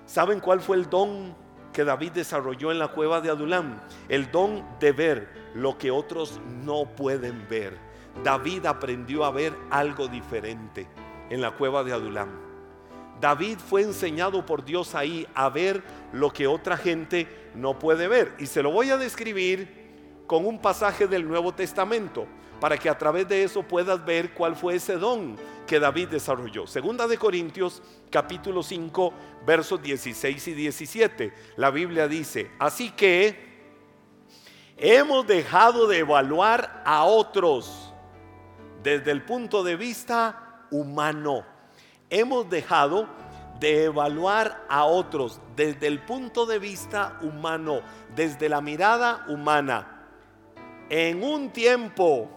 ¿Saben 0.06 0.40
cuál 0.40 0.60
fue 0.60 0.78
el 0.78 0.90
don 0.90 1.36
que 1.72 1.84
David 1.84 2.14
desarrolló 2.14 2.72
en 2.72 2.80
la 2.80 2.88
cueva 2.88 3.22
de 3.22 3.30
Adulam? 3.30 3.80
El 4.10 4.32
don 4.32 4.66
de 4.80 4.92
ver 4.92 5.52
lo 5.56 5.78
que 5.78 5.92
otros 5.92 6.40
no 6.64 6.86
pueden 6.86 7.48
ver. 7.50 7.78
David 8.24 8.66
aprendió 8.66 9.26
a 9.26 9.32
ver 9.32 9.54
algo 9.70 10.08
diferente 10.08 10.88
en 11.30 11.42
la 11.42 11.52
cueva 11.52 11.84
de 11.84 11.94
Adulam. 11.94 12.30
David 13.20 13.58
fue 13.58 13.84
enseñado 13.84 14.46
por 14.46 14.66
Dios 14.66 14.96
ahí 14.96 15.28
a 15.34 15.50
ver 15.50 15.84
lo 16.12 16.32
que 16.32 16.48
otra 16.48 16.78
gente 16.78 17.28
no 17.56 17.80
puede 17.80 18.08
ver. 18.08 18.34
Y 18.40 18.48
se 18.48 18.62
lo 18.62 18.72
voy 18.72 18.90
a 18.90 18.98
describir 18.98 20.24
con 20.28 20.46
un 20.46 20.60
pasaje 20.60 21.08
del 21.08 21.28
Nuevo 21.28 21.54
Testamento 21.54 22.28
para 22.60 22.78
que 22.78 22.90
a 22.90 22.98
través 22.98 23.28
de 23.28 23.44
eso 23.44 23.64
puedas 23.64 24.04
ver 24.04 24.34
cuál 24.34 24.56
fue 24.56 24.76
ese 24.76 24.98
don 24.98 25.36
que 25.68 25.80
David 25.80 26.10
desarrolló. 26.10 26.68
Segunda 26.68 27.08
de 27.08 27.18
Corintios 27.18 27.82
capítulo 28.10 28.64
5 28.64 29.14
versos 29.46 29.82
16 29.82 30.48
y 30.48 30.54
17. 30.54 31.34
La 31.58 31.72
Biblia 31.72 32.08
dice, 32.08 32.52
así 32.60 32.92
que 32.92 33.54
Hemos 34.78 35.28
dejado 35.28 35.88
de 35.88 36.00
evaluar 36.00 36.82
a 36.86 37.04
otros 37.06 37.94
desde 38.82 39.12
el 39.12 39.24
punto 39.24 39.64
de 39.64 39.76
vista 39.76 40.53
humano. 40.74 41.46
Hemos 42.10 42.50
dejado 42.50 43.08
de 43.60 43.86
evaluar 43.86 44.66
a 44.68 44.84
otros 44.86 45.40
desde 45.56 45.88
el 45.88 46.00
punto 46.02 46.46
de 46.46 46.60
vista 46.60 47.18
humano, 47.22 47.82
desde 48.16 48.50
la 48.50 48.60
mirada 48.60 49.24
humana. 49.30 50.02
En 50.90 51.24
un 51.24 51.52
tiempo 51.52 52.30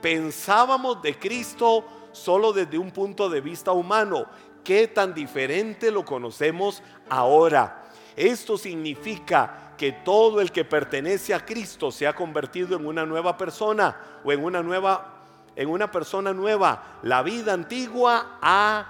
pensábamos 0.00 1.02
de 1.02 1.18
Cristo 1.18 1.84
solo 2.12 2.52
desde 2.52 2.78
un 2.78 2.90
punto 2.90 3.28
de 3.28 3.40
vista 3.40 3.72
humano. 3.72 4.26
¿Qué 4.64 4.88
tan 4.88 5.12
diferente 5.12 5.90
lo 5.90 6.04
conocemos 6.04 6.82
ahora? 7.10 7.90
Esto 8.16 8.56
significa 8.56 9.74
que 9.76 9.92
todo 9.92 10.40
el 10.40 10.50
que 10.50 10.64
pertenece 10.64 11.34
a 11.34 11.44
Cristo 11.44 11.90
se 11.92 12.06
ha 12.06 12.14
convertido 12.14 12.76
en 12.76 12.86
una 12.86 13.06
nueva 13.06 13.36
persona 13.36 13.96
o 14.24 14.32
en 14.32 14.42
una 14.42 14.62
nueva 14.62 15.17
en 15.58 15.68
una 15.68 15.90
persona 15.90 16.32
nueva. 16.32 17.00
La 17.02 17.22
vida 17.22 17.52
antigua 17.52 18.38
ha 18.40 18.86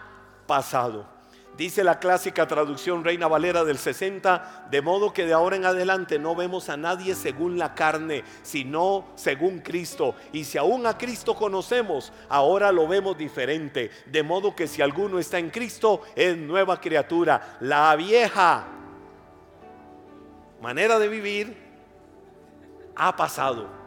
pasado. 0.46 1.06
Dice 1.56 1.82
la 1.82 1.98
clásica 1.98 2.46
traducción 2.46 3.02
Reina 3.02 3.26
Valera 3.26 3.64
del 3.64 3.78
60, 3.78 4.68
de 4.70 4.80
modo 4.80 5.12
que 5.12 5.26
de 5.26 5.32
ahora 5.32 5.56
en 5.56 5.64
adelante 5.64 6.18
no 6.18 6.36
vemos 6.36 6.68
a 6.68 6.76
nadie 6.76 7.16
según 7.16 7.58
la 7.58 7.74
carne, 7.74 8.22
sino 8.42 9.06
según 9.16 9.60
Cristo. 9.60 10.14
Y 10.32 10.44
si 10.44 10.56
aún 10.56 10.86
a 10.86 10.96
Cristo 10.96 11.34
conocemos, 11.34 12.12
ahora 12.28 12.70
lo 12.70 12.86
vemos 12.86 13.18
diferente. 13.18 13.90
De 14.06 14.22
modo 14.22 14.54
que 14.54 14.68
si 14.68 14.82
alguno 14.82 15.18
está 15.18 15.38
en 15.38 15.50
Cristo, 15.50 16.02
es 16.14 16.36
nueva 16.36 16.80
criatura. 16.80 17.56
La 17.60 17.96
vieja 17.96 18.66
manera 20.60 20.98
de 20.98 21.08
vivir 21.08 21.56
ha 22.94 23.16
pasado. 23.16 23.77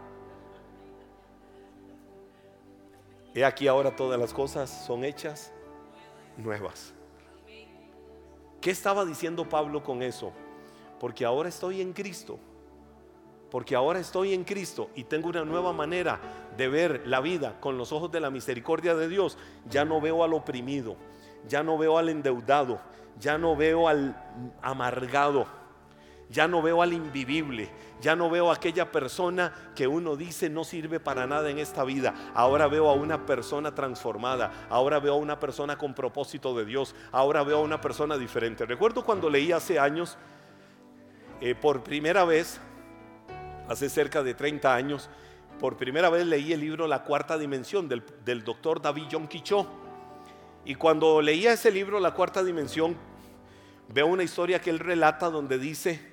He 3.33 3.45
aquí 3.45 3.67
ahora 3.67 3.95
todas 3.95 4.19
las 4.19 4.33
cosas 4.33 4.69
son 4.85 5.05
hechas 5.05 5.53
nuevas. 6.37 6.93
¿Qué 8.59 8.71
estaba 8.71 9.05
diciendo 9.05 9.47
Pablo 9.47 9.83
con 9.83 10.03
eso? 10.03 10.33
Porque 10.99 11.25
ahora 11.25 11.49
estoy 11.49 11.81
en 11.81 11.93
Cristo. 11.93 12.39
Porque 13.49 13.75
ahora 13.75 13.99
estoy 13.99 14.33
en 14.33 14.43
Cristo 14.43 14.89
y 14.95 15.03
tengo 15.05 15.29
una 15.29 15.43
nueva 15.43 15.73
manera 15.73 16.19
de 16.55 16.69
ver 16.69 17.03
la 17.05 17.19
vida 17.19 17.59
con 17.59 17.77
los 17.77 17.91
ojos 17.91 18.11
de 18.11 18.19
la 18.19 18.29
misericordia 18.29 18.95
de 18.95 19.07
Dios. 19.07 19.37
Ya 19.69 19.83
no 19.83 19.99
veo 19.99 20.23
al 20.23 20.33
oprimido, 20.33 20.95
ya 21.47 21.63
no 21.63 21.77
veo 21.77 21.97
al 21.97 22.09
endeudado, 22.09 22.79
ya 23.19 23.37
no 23.37 23.55
veo 23.55 23.87
al 23.87 24.15
amargado 24.61 25.60
ya 26.31 26.47
no 26.47 26.61
veo 26.61 26.81
al 26.81 26.93
invivible, 26.93 27.69
ya 27.99 28.15
no 28.15 28.29
veo 28.29 28.49
a 28.49 28.55
aquella 28.55 28.91
persona 28.91 29.53
que 29.75 29.85
uno 29.85 30.15
dice 30.15 30.49
no 30.49 30.63
sirve 30.63 30.99
para 30.99 31.27
nada 31.27 31.49
en 31.49 31.59
esta 31.59 31.83
vida. 31.83 32.31
Ahora 32.33 32.67
veo 32.67 32.89
a 32.89 32.93
una 32.93 33.25
persona 33.25 33.75
transformada, 33.75 34.67
ahora 34.69 34.99
veo 34.99 35.13
a 35.13 35.17
una 35.17 35.39
persona 35.39 35.77
con 35.77 35.93
propósito 35.93 36.55
de 36.55 36.65
Dios, 36.65 36.95
ahora 37.11 37.43
veo 37.43 37.57
a 37.57 37.61
una 37.61 37.81
persona 37.81 38.17
diferente. 38.17 38.65
Recuerdo 38.65 39.03
cuando 39.03 39.29
leí 39.29 39.51
hace 39.51 39.77
años, 39.77 40.17
eh, 41.41 41.53
por 41.53 41.83
primera 41.83 42.23
vez, 42.23 42.61
hace 43.67 43.89
cerca 43.89 44.23
de 44.23 44.33
30 44.33 44.73
años, 44.73 45.09
por 45.59 45.75
primera 45.75 46.09
vez 46.09 46.25
leí 46.25 46.53
el 46.53 46.61
libro 46.61 46.87
La 46.87 47.03
Cuarta 47.03 47.37
Dimensión 47.37 47.89
del, 47.89 48.03
del 48.23 48.43
doctor 48.43 48.81
David 48.81 49.03
John 49.11 49.27
Quichó. 49.27 49.67
Y 50.63 50.75
cuando 50.75 51.21
leía 51.21 51.53
ese 51.53 51.71
libro, 51.71 51.99
La 51.99 52.13
Cuarta 52.13 52.43
Dimensión, 52.43 52.95
veo 53.89 54.07
una 54.07 54.23
historia 54.23 54.61
que 54.61 54.69
él 54.69 54.79
relata 54.79 55.29
donde 55.29 55.57
dice, 55.57 56.10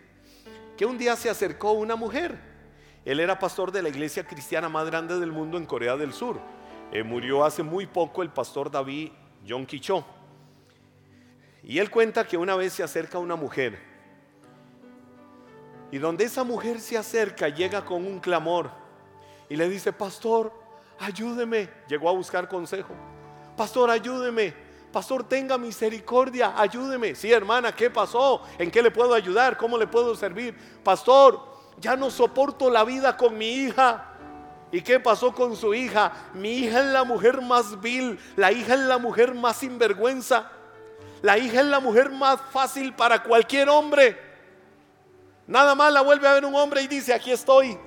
que 0.79 0.87
un 0.87 0.97
día 0.97 1.17
se 1.17 1.29
acercó 1.29 1.73
una 1.73 1.97
mujer. 1.97 2.39
Él 3.05 3.19
era 3.19 3.37
pastor 3.37 3.73
de 3.73 3.83
la 3.83 3.89
iglesia 3.89 4.25
cristiana 4.25 4.69
más 4.69 4.87
grande 4.87 5.19
del 5.19 5.33
mundo 5.33 5.59
en 5.59 5.67
Corea 5.67 5.97
del 5.97 6.13
Sur. 6.13 6.41
Eh, 6.93 7.03
murió 7.03 7.45
hace 7.45 7.65
muy 7.65 7.87
poco 7.87 8.23
el 8.23 8.31
pastor 8.31 8.71
David 8.71 9.11
John 9.47 9.67
Kicho. 9.67 10.07
Y 11.65 11.81
él 11.81 11.91
cuenta 11.91 12.25
que 12.25 12.37
una 12.37 12.55
vez 12.55 12.75
se 12.75 12.85
acerca 12.85 13.19
una 13.19 13.35
mujer. 13.35 13.77
Y 15.91 15.99
donde 15.99 16.25
esa 16.25 16.45
mujer 16.45 16.79
se 16.79 16.97
acerca, 16.97 17.49
llega 17.49 17.85
con 17.85 18.07
un 18.07 18.21
clamor. 18.21 18.71
Y 19.49 19.57
le 19.57 19.69
dice, 19.69 19.93
pastor, 19.93 20.53
ayúdeme. 21.01 21.69
Llegó 21.89 22.09
a 22.09 22.13
buscar 22.13 22.49
consejo. 22.49 22.95
Pastor, 23.57 23.91
ayúdeme 23.91 24.68
Pastor, 24.93 25.25
tenga 25.25 25.59
misericordia, 25.59 26.55
ayúdeme. 26.57 27.15
Sí, 27.15 27.31
hermana, 27.31 27.75
¿qué 27.75 27.91
pasó? 27.91 28.43
¿En 28.59 28.71
qué 28.71 28.83
le 28.83 28.91
puedo 28.91 29.13
ayudar? 29.13 29.57
¿Cómo 29.57 29.77
le 29.77 29.87
puedo 29.87 30.15
servir? 30.17 30.57
Pastor, 30.83 31.41
ya 31.79 31.95
no 31.95 32.11
soporto 32.11 32.71
la 32.71 32.85
vida 32.85 33.17
con 33.17 33.37
mi 33.37 33.51
hija. 33.51 34.05
¿Y 34.73 34.83
qué 34.83 35.01
pasó 35.01 35.33
con 35.35 35.57
su 35.57 35.75
hija? 35.75 36.13
Mi 36.35 36.59
hija 36.59 36.81
es 36.81 36.87
la 36.87 37.05
mujer 37.05 37.41
más 37.41 37.81
vil, 37.81 38.19
la 38.37 38.53
hija 38.53 38.75
es 38.75 38.81
la 38.81 38.99
mujer 38.99 39.35
más 39.35 39.57
sinvergüenza, 39.57 40.51
la 41.23 41.39
hija 41.39 41.61
es 41.61 41.67
la 41.67 41.81
mujer 41.81 42.11
más 42.11 42.39
fácil 42.51 42.95
para 42.95 43.23
cualquier 43.23 43.69
hombre. 43.69 44.19
Nada 45.47 45.75
más 45.75 45.93
la 45.93 46.03
vuelve 46.03 46.29
a 46.29 46.35
ver 46.35 46.45
un 46.45 46.55
hombre 46.55 46.83
y 46.83 46.89
dice, 46.89 47.15
aquí 47.15 47.31
estoy. 47.31 47.79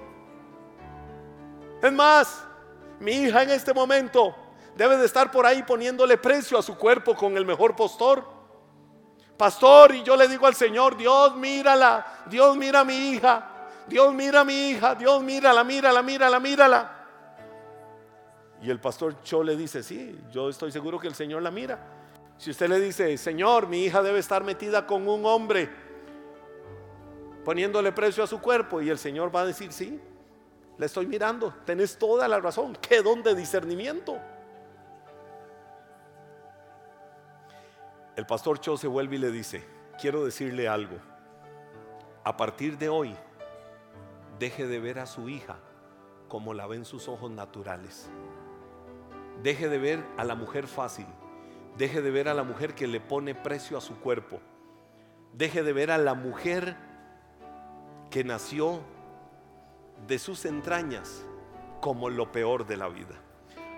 Es 1.81 1.91
más, 1.91 2.43
mi 2.99 3.11
hija 3.11 3.43
en 3.43 3.51
este 3.51 3.73
momento 3.73 4.35
debe 4.75 4.97
de 4.97 5.05
estar 5.05 5.31
por 5.31 5.45
ahí 5.45 5.63
poniéndole 5.63 6.17
precio 6.17 6.57
a 6.57 6.61
su 6.61 6.77
cuerpo 6.77 7.15
con 7.15 7.37
el 7.37 7.45
mejor 7.45 7.75
postor. 7.75 8.25
Pastor, 9.37 9.95
y 9.95 10.03
yo 10.03 10.15
le 10.15 10.27
digo 10.27 10.45
al 10.45 10.55
Señor, 10.55 10.95
Dios 10.95 11.35
mírala, 11.35 12.23
Dios 12.27 12.55
mira 12.57 12.81
a 12.81 12.83
mi 12.83 13.09
hija, 13.09 13.69
Dios 13.87 14.13
mira 14.13 14.41
a 14.41 14.45
mi 14.45 14.69
hija, 14.69 14.95
Dios 14.95 15.21
mírala, 15.23 15.63
mírala, 15.63 16.01
mírala, 16.03 16.39
mírala. 16.39 16.97
Y 18.61 18.69
el 18.69 18.79
pastor 18.79 19.21
Cho 19.23 19.43
le 19.43 19.55
dice, 19.55 19.81
sí, 19.81 20.19
yo 20.31 20.49
estoy 20.49 20.71
seguro 20.71 20.99
que 20.99 21.07
el 21.07 21.15
Señor 21.15 21.41
la 21.41 21.49
mira. 21.49 21.79
Si 22.37 22.51
usted 22.51 22.69
le 22.69 22.79
dice, 22.79 23.17
Señor, 23.17 23.67
mi 23.67 23.85
hija 23.85 24.03
debe 24.03 24.19
estar 24.19 24.43
metida 24.43 24.85
con 24.85 25.07
un 25.07 25.25
hombre, 25.25 25.69
poniéndole 27.43 27.91
precio 27.91 28.23
a 28.23 28.27
su 28.27 28.39
cuerpo, 28.39 28.81
y 28.81 28.89
el 28.89 28.99
Señor 28.99 29.35
va 29.35 29.41
a 29.41 29.45
decir, 29.45 29.71
sí, 29.71 29.99
le 30.77 30.85
estoy 30.85 31.07
mirando, 31.07 31.53
tenés 31.65 31.97
toda 31.97 32.27
la 32.27 32.39
razón, 32.39 32.77
qué 32.79 33.01
don 33.01 33.23
de 33.23 33.33
discernimiento. 33.33 34.19
El 38.17 38.25
pastor 38.25 38.59
Cho 38.59 38.75
se 38.75 38.87
vuelve 38.87 39.15
y 39.15 39.19
le 39.19 39.31
dice, 39.31 39.63
quiero 39.99 40.25
decirle 40.25 40.67
algo. 40.67 40.97
A 42.25 42.35
partir 42.35 42.77
de 42.77 42.89
hoy, 42.89 43.15
deje 44.37 44.67
de 44.67 44.79
ver 44.79 44.99
a 44.99 45.05
su 45.05 45.29
hija 45.29 45.59
como 46.27 46.53
la 46.53 46.67
ven 46.67 46.83
sus 46.83 47.07
ojos 47.07 47.31
naturales. 47.31 48.09
Deje 49.41 49.69
de 49.69 49.77
ver 49.77 50.05
a 50.17 50.25
la 50.25 50.35
mujer 50.35 50.67
fácil. 50.67 51.05
Deje 51.77 52.01
de 52.01 52.11
ver 52.11 52.27
a 52.27 52.33
la 52.33 52.43
mujer 52.43 52.75
que 52.75 52.85
le 52.85 52.99
pone 52.99 53.33
precio 53.33 53.77
a 53.77 53.81
su 53.81 53.97
cuerpo. 54.01 54.41
Deje 55.31 55.63
de 55.63 55.71
ver 55.71 55.89
a 55.89 55.97
la 55.97 56.13
mujer 56.13 56.75
que 58.09 58.25
nació 58.25 58.81
de 60.05 60.19
sus 60.19 60.43
entrañas 60.43 61.25
como 61.79 62.09
lo 62.09 62.29
peor 62.33 62.67
de 62.67 62.75
la 62.75 62.89
vida 62.89 63.21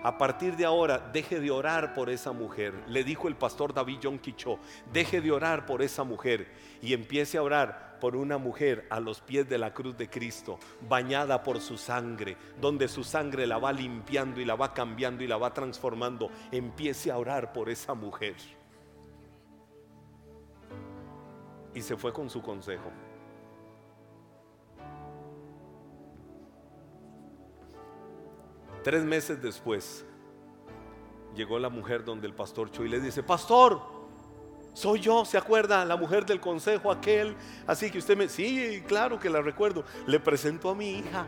a 0.04 0.18
partir 0.18 0.54
de 0.56 0.66
ahora 0.66 0.98
deje 0.98 1.40
de 1.40 1.50
orar 1.50 1.94
por 1.94 2.10
esa 2.10 2.30
mujer. 2.30 2.74
Le 2.86 3.04
dijo 3.04 3.26
el 3.26 3.36
pastor 3.36 3.72
David 3.72 4.00
John 4.02 4.18
Quichó, 4.18 4.58
deje 4.92 5.22
de 5.22 5.32
orar 5.32 5.64
por 5.64 5.80
esa 5.80 6.04
mujer 6.04 6.52
y 6.82 6.92
empiece 6.92 7.38
a 7.38 7.42
orar 7.42 7.96
por 8.00 8.14
una 8.14 8.36
mujer 8.36 8.86
a 8.90 9.00
los 9.00 9.22
pies 9.22 9.48
de 9.48 9.56
la 9.56 9.72
cruz 9.72 9.96
de 9.96 10.10
Cristo, 10.10 10.58
bañada 10.86 11.42
por 11.42 11.58
su 11.58 11.78
sangre, 11.78 12.36
donde 12.60 12.86
su 12.86 13.02
sangre 13.02 13.46
la 13.46 13.56
va 13.56 13.72
limpiando 13.72 14.42
y 14.42 14.44
la 14.44 14.56
va 14.56 14.74
cambiando 14.74 15.24
y 15.24 15.26
la 15.26 15.38
va 15.38 15.54
transformando. 15.54 16.30
Empiece 16.52 17.10
a 17.10 17.16
orar 17.16 17.54
por 17.54 17.70
esa 17.70 17.94
mujer. 17.94 18.34
Y 21.72 21.80
se 21.80 21.96
fue 21.96 22.12
con 22.12 22.28
su 22.28 22.42
consejo. 22.42 22.92
Tres 28.84 29.02
meses 29.02 29.40
después, 29.40 30.04
llegó 31.34 31.58
la 31.58 31.70
mujer 31.70 32.04
donde 32.04 32.26
el 32.26 32.34
pastor 32.34 32.70
Cho 32.70 32.84
y 32.84 32.88
le 32.90 33.00
dice, 33.00 33.22
pastor, 33.22 33.80
soy 34.74 35.00
yo, 35.00 35.24
¿se 35.24 35.38
acuerda? 35.38 35.86
La 35.86 35.96
mujer 35.96 36.26
del 36.26 36.38
consejo 36.38 36.92
aquel. 36.92 37.34
Así 37.66 37.90
que 37.90 37.96
usted 37.96 38.14
me, 38.14 38.28
sí, 38.28 38.82
claro 38.86 39.18
que 39.18 39.30
la 39.30 39.40
recuerdo. 39.40 39.84
Le 40.06 40.20
presento 40.20 40.68
a 40.68 40.74
mi 40.74 40.98
hija. 40.98 41.26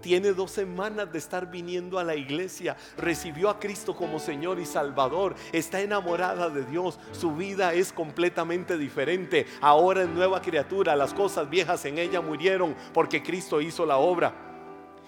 Tiene 0.00 0.32
dos 0.32 0.50
semanas 0.50 1.12
de 1.12 1.18
estar 1.18 1.48
viniendo 1.48 1.96
a 1.96 2.02
la 2.02 2.16
iglesia. 2.16 2.76
Recibió 2.96 3.50
a 3.50 3.60
Cristo 3.60 3.94
como 3.94 4.18
Señor 4.18 4.58
y 4.58 4.66
Salvador. 4.66 5.36
Está 5.52 5.80
enamorada 5.80 6.50
de 6.50 6.64
Dios. 6.64 6.98
Su 7.12 7.36
vida 7.36 7.72
es 7.72 7.92
completamente 7.92 8.76
diferente. 8.76 9.46
Ahora 9.60 10.02
es 10.02 10.08
nueva 10.08 10.42
criatura. 10.42 10.96
Las 10.96 11.14
cosas 11.14 11.48
viejas 11.48 11.84
en 11.84 11.98
ella 11.98 12.20
murieron 12.20 12.74
porque 12.92 13.22
Cristo 13.22 13.60
hizo 13.60 13.86
la 13.86 13.98
obra 13.98 14.53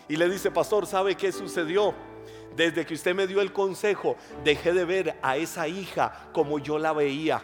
y 0.09 0.17
le 0.17 0.29
dice, 0.29 0.51
pastor, 0.51 0.87
¿sabe 0.87 1.17
qué 1.17 1.33
sucedió? 1.33 1.95
Desde 2.55 2.87
que 2.87 2.95
usted 2.95 3.15
me 3.15 3.27
dio 3.27 3.41
el 3.41 3.53
consejo, 3.53 4.17
dejé 4.45 4.73
de 4.73 4.85
ver 4.85 5.19
a 5.23 5.37
esa 5.37 5.69
hija 5.69 6.31
como 6.33 6.59
yo 6.59 6.79
la 6.79 6.93
veía. 6.93 7.43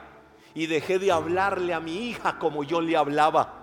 Y 0.54 0.66
dejé 0.66 0.98
de 0.98 1.12
hablarle 1.12 1.74
a 1.74 1.80
mi 1.80 2.08
hija 2.08 2.38
como 2.38 2.62
yo 2.64 2.80
le 2.80 2.96
hablaba. 2.96 3.61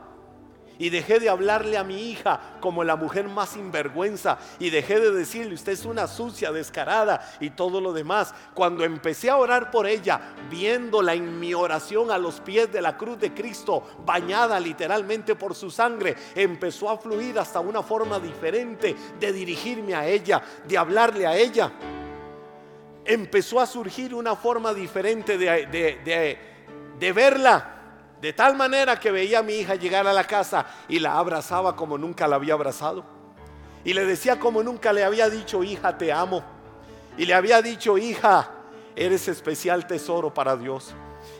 Y 0.79 0.89
dejé 0.89 1.19
de 1.19 1.29
hablarle 1.29 1.77
a 1.77 1.83
mi 1.83 2.09
hija 2.09 2.39
como 2.61 2.85
la 2.85 2.95
mujer 2.95 3.27
más 3.27 3.49
sinvergüenza. 3.49 4.39
Y 4.59 4.69
dejé 4.69 5.01
de 5.01 5.11
decirle, 5.11 5.53
usted 5.53 5.73
es 5.73 5.83
una 5.83 6.07
sucia, 6.07 6.53
descarada 6.53 7.21
y 7.41 7.49
todo 7.49 7.81
lo 7.81 7.91
demás. 7.91 8.33
Cuando 8.53 8.85
empecé 8.85 9.29
a 9.29 9.35
orar 9.35 9.71
por 9.71 9.85
ella, 9.85 10.21
viéndola 10.49 11.13
en 11.13 11.37
mi 11.37 11.53
oración 11.53 12.11
a 12.11 12.17
los 12.17 12.39
pies 12.39 12.71
de 12.71 12.81
la 12.81 12.95
cruz 12.95 13.19
de 13.19 13.33
Cristo, 13.33 13.83
bañada 14.05 14.57
literalmente 14.57 15.35
por 15.35 15.53
su 15.53 15.69
sangre, 15.69 16.15
empezó 16.33 16.89
a 16.89 16.97
fluir 16.97 17.37
hasta 17.37 17.59
una 17.59 17.83
forma 17.83 18.17
diferente 18.17 18.95
de 19.19 19.33
dirigirme 19.33 19.95
a 19.95 20.07
ella, 20.07 20.41
de 20.65 20.77
hablarle 20.77 21.27
a 21.27 21.35
ella. 21.35 21.73
Empezó 23.03 23.59
a 23.59 23.65
surgir 23.65 24.15
una 24.15 24.37
forma 24.37 24.73
diferente 24.73 25.37
de, 25.37 25.65
de, 25.65 26.39
de 26.97 27.11
verla 27.11 27.78
de 28.21 28.33
tal 28.33 28.55
manera 28.55 28.99
que 28.99 29.11
veía 29.11 29.39
a 29.39 29.43
mi 29.43 29.53
hija 29.53 29.75
llegar 29.75 30.05
a 30.07 30.13
la 30.13 30.25
casa 30.25 30.65
y 30.87 30.99
la 30.99 31.17
abrazaba 31.17 31.75
como 31.75 31.97
nunca 31.97 32.27
la 32.27 32.35
había 32.35 32.53
abrazado. 32.53 33.03
Y 33.83 33.93
le 33.93 34.05
decía 34.05 34.39
como 34.39 34.61
nunca 34.61 34.91
le 34.91 35.03
había 35.03 35.29
dicho, 35.29 35.63
hija, 35.63 35.97
te 35.97 36.11
amo. 36.11 36.43
y 37.17 37.25
le 37.25 37.33
había 37.33 37.61
dicho, 37.61 37.97
hija, 37.97 38.49
eres 38.95 39.27
especial 39.27 39.87
tesoro 39.87 40.33
para 40.33 40.55
Dios. 40.55 40.93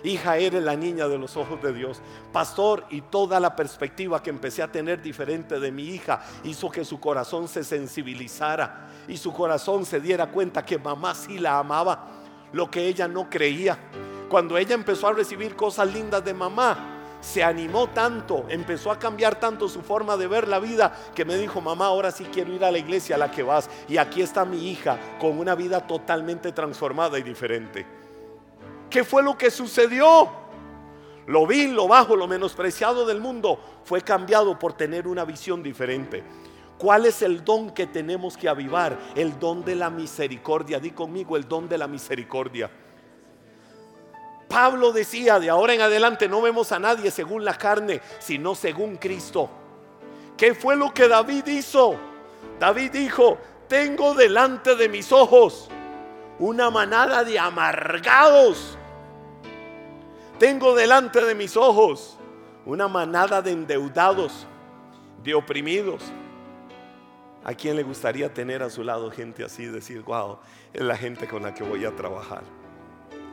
Hija, 0.04 0.38
eres 0.38 0.64
la 0.64 0.76
niña 0.76 1.08
de 1.08 1.18
los 1.18 1.36
ojos 1.38 1.62
de 1.62 1.74
Dios. 1.74 2.02
Pastor, 2.32 2.86
y 2.90 3.02
toda 3.02 3.40
la 3.40 3.56
perspectiva 3.56 4.22
que 4.22 4.30
empecé 4.30 4.62
a 4.62 4.72
tener 4.72 5.02
diferente 5.02 5.60
de 5.60 5.72
mi 5.72 5.84
hija 5.84 6.22
hizo 6.44 6.70
que 6.70 6.86
su 6.86 7.00
corazón 7.00 7.48
se 7.48 7.64
sensibilizara 7.64 8.90
y 9.08 9.18
su 9.18 9.34
corazón 9.34 9.86
se 9.86 10.00
diera 10.00 10.28
cuenta 10.28 10.66
que 10.66 10.78
mamá 10.78 11.16
sí 11.16 11.38
la 11.38 11.60
amaba, 11.60 12.08
lo 12.54 12.70
que 12.70 12.88
ella 12.88 13.08
no 13.08 13.30
creía. 13.30 13.78
Cuando 14.30 14.58
ella 14.58 14.76
empezó 14.76 15.08
a 15.08 15.14
recibir 15.14 15.56
cosas 15.56 15.92
lindas 15.92 16.24
de 16.24 16.34
mamá, 16.34 17.00
se 17.20 17.44
animó 17.44 17.90
tanto, 17.90 18.46
empezó 18.48 18.92
a 18.92 19.00
cambiar 19.00 19.40
tanto 19.40 19.68
su 19.68 19.82
forma 19.82 20.16
de 20.16 20.28
ver 20.28 20.48
la 20.48 20.60
vida 20.60 20.96
que 21.14 21.26
me 21.26 21.36
dijo, 21.36 21.60
mamá, 21.60 21.88
ahora 21.88 22.12
sí 22.12 22.26
quiero 22.32 22.54
ir 22.54 22.64
a 22.64 22.72
la 22.72 22.78
iglesia 22.78 23.16
a 23.16 23.20
la 23.20 23.32
que 23.32 23.44
vas. 23.44 23.70
Y 23.88 23.98
aquí 23.98 24.22
está 24.22 24.46
mi 24.46 24.70
hija 24.70 24.98
con 25.20 25.38
una 25.38 25.56
vida 25.56 25.86
totalmente 25.86 26.52
transformada 26.52 27.20
y 27.20 27.24
diferente. 27.24 27.86
¿Qué 28.90 29.04
fue 29.04 29.22
lo 29.22 29.38
que 29.38 29.52
sucedió? 29.52 30.30
Lo 31.28 31.46
vil, 31.46 31.74
lo 31.74 31.88
bajo, 31.88 32.16
lo 32.16 32.28
menospreciado 32.28 33.06
del 33.06 33.20
mundo 33.20 33.60
fue 33.84 34.02
cambiado 34.02 34.58
por 34.58 34.74
tener 34.74 35.08
una 35.08 35.26
visión 35.26 35.62
diferente. 35.62 36.24
¿Cuál 36.78 37.06
es 37.06 37.22
el 37.22 37.44
don 37.44 37.72
que 37.72 37.88
tenemos 37.88 38.38
que 38.38 38.48
avivar? 38.48 38.98
El 39.16 39.38
don 39.38 39.66
de 39.66 39.76
la 39.76 39.90
misericordia. 39.90 40.80
Di 40.80 40.92
conmigo 40.92 41.36
el 41.36 41.48
don 41.48 41.68
de 41.68 41.78
la 41.78 41.88
misericordia. 41.88 42.72
Pablo 44.50 44.92
decía, 44.92 45.40
de 45.40 45.50
ahora 45.50 45.74
en 45.74 45.82
adelante 45.82 46.28
no 46.28 46.42
vemos 46.42 46.74
a 46.74 46.80
nadie 46.80 47.12
según 47.12 47.46
la 47.46 47.54
carne, 47.54 48.02
sino 48.20 48.56
según 48.56 48.98
Cristo. 48.98 49.50
¿Qué 50.36 50.54
fue 50.54 50.76
lo 50.76 50.94
que 50.94 51.08
David 51.08 51.48
hizo? 51.48 51.96
David 52.60 52.92
dijo, 52.92 53.38
tengo 53.70 54.14
delante 54.14 54.76
de 54.76 54.90
mis 54.90 55.14
ojos 55.14 55.70
una 56.40 56.70
manada 56.70 57.24
de 57.24 57.40
amargados 57.40 58.78
tengo 60.40 60.74
delante 60.74 61.24
de 61.26 61.36
mis 61.36 61.58
ojos 61.58 62.18
una 62.66 62.88
manada 62.88 63.42
de 63.42 63.52
endeudados, 63.52 64.48
de 65.22 65.34
oprimidos. 65.34 66.02
¿A 67.44 67.54
quién 67.54 67.76
le 67.76 67.84
gustaría 67.84 68.34
tener 68.34 68.64
a 68.64 68.70
su 68.70 68.82
lado 68.84 69.12
gente 69.12 69.44
así? 69.44 69.66
Decir, 69.66 70.02
wow, 70.02 70.40
es 70.72 70.82
la 70.82 70.96
gente 70.96 71.28
con 71.28 71.44
la 71.44 71.54
que 71.54 71.64
voy 71.64 71.84
a 71.84 71.94
trabajar. 71.94 72.44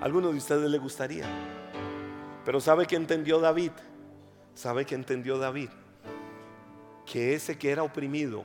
Alguno 0.01 0.31
de 0.31 0.39
ustedes 0.39 0.71
le 0.71 0.79
gustaría? 0.79 1.27
Pero 2.45 2.61
¿sabe 2.61 2.87
qué 2.87 2.97
entendió 2.97 3.41
David? 3.41 3.73
¿Sabe 4.55 4.85
qué 4.85 4.95
entendió 4.95 5.39
David? 5.39 5.71
Que 7.05 7.35
ese 7.35 7.59
que 7.59 7.71
era 7.71 7.83
oprimido, 7.83 8.45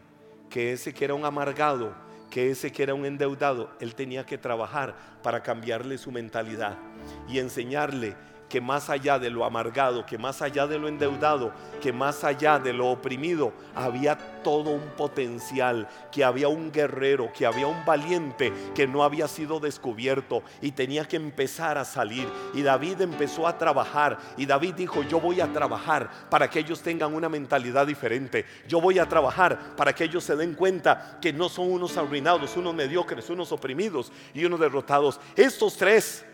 que 0.50 0.74
ese 0.74 0.94
que 0.94 1.06
era 1.06 1.14
un 1.14 1.26
amargado, 1.26 1.94
que 2.30 2.50
ese 2.52 2.72
que 2.72 2.84
era 2.84 2.94
un 2.94 3.06
endeudado, 3.06 3.72
él 3.80 3.94
tenía 3.94 4.26
que 4.26 4.38
trabajar 4.38 4.96
para 5.22 5.44
cambiarle 5.44 5.98
su 5.98 6.12
mentalidad 6.12 6.78
y 7.28 7.40
enseñarle 7.40 8.16
que 8.52 8.60
más 8.60 8.90
allá 8.90 9.18
de 9.18 9.30
lo 9.30 9.46
amargado, 9.46 10.06
que 10.06 10.18
más 10.18 10.42
allá 10.42 10.68
de 10.68 10.78
lo 10.78 10.90
endeudado, 10.90 11.54
que 11.82 11.94
más 11.94 12.26
allá 12.26 12.60
de 12.60 12.74
lo 12.74 12.90
oprimido, 12.90 13.54
había 13.74 14.18
todo 14.44 14.72
un 14.72 14.82
potencial, 14.98 15.88
que 16.12 16.26
había 16.26 16.50
un 16.50 16.70
guerrero, 16.70 17.32
que 17.32 17.46
había 17.46 17.68
un 17.68 17.86
valiente 17.86 18.52
que 18.76 18.88
no 18.88 19.06
había 19.06 19.30
sido 19.30 19.62
descubierto 19.62 20.44
y 20.62 20.74
tenía 20.74 21.08
que 21.08 21.16
empezar 21.16 21.78
a 21.78 21.86
salir. 21.86 22.28
Y 22.54 22.62
David 22.62 23.00
empezó 23.00 23.48
a 23.48 23.58
trabajar 23.58 24.18
y 24.36 24.46
David 24.46 24.74
dijo, 24.74 25.02
yo 25.04 25.22
voy 25.22 25.40
a 25.40 25.54
trabajar 25.54 26.10
para 26.30 26.50
que 26.50 26.60
ellos 26.60 26.82
tengan 26.82 27.14
una 27.14 27.30
mentalidad 27.30 27.88
diferente. 27.88 28.46
Yo 28.68 28.82
voy 28.82 29.00
a 29.00 29.08
trabajar 29.08 29.78
para 29.78 29.96
que 29.96 30.04
ellos 30.04 30.26
se 30.26 30.36
den 30.36 30.56
cuenta 30.56 31.20
que 31.22 31.32
no 31.32 31.48
son 31.48 31.72
unos 31.72 31.96
arruinados, 31.96 32.58
unos 32.58 32.76
mediocres, 32.76 33.30
unos 33.30 33.54
oprimidos 33.54 34.12
y 34.34 34.44
unos 34.44 34.60
derrotados. 34.60 35.22
Estos 35.38 35.78
tres 35.78 36.26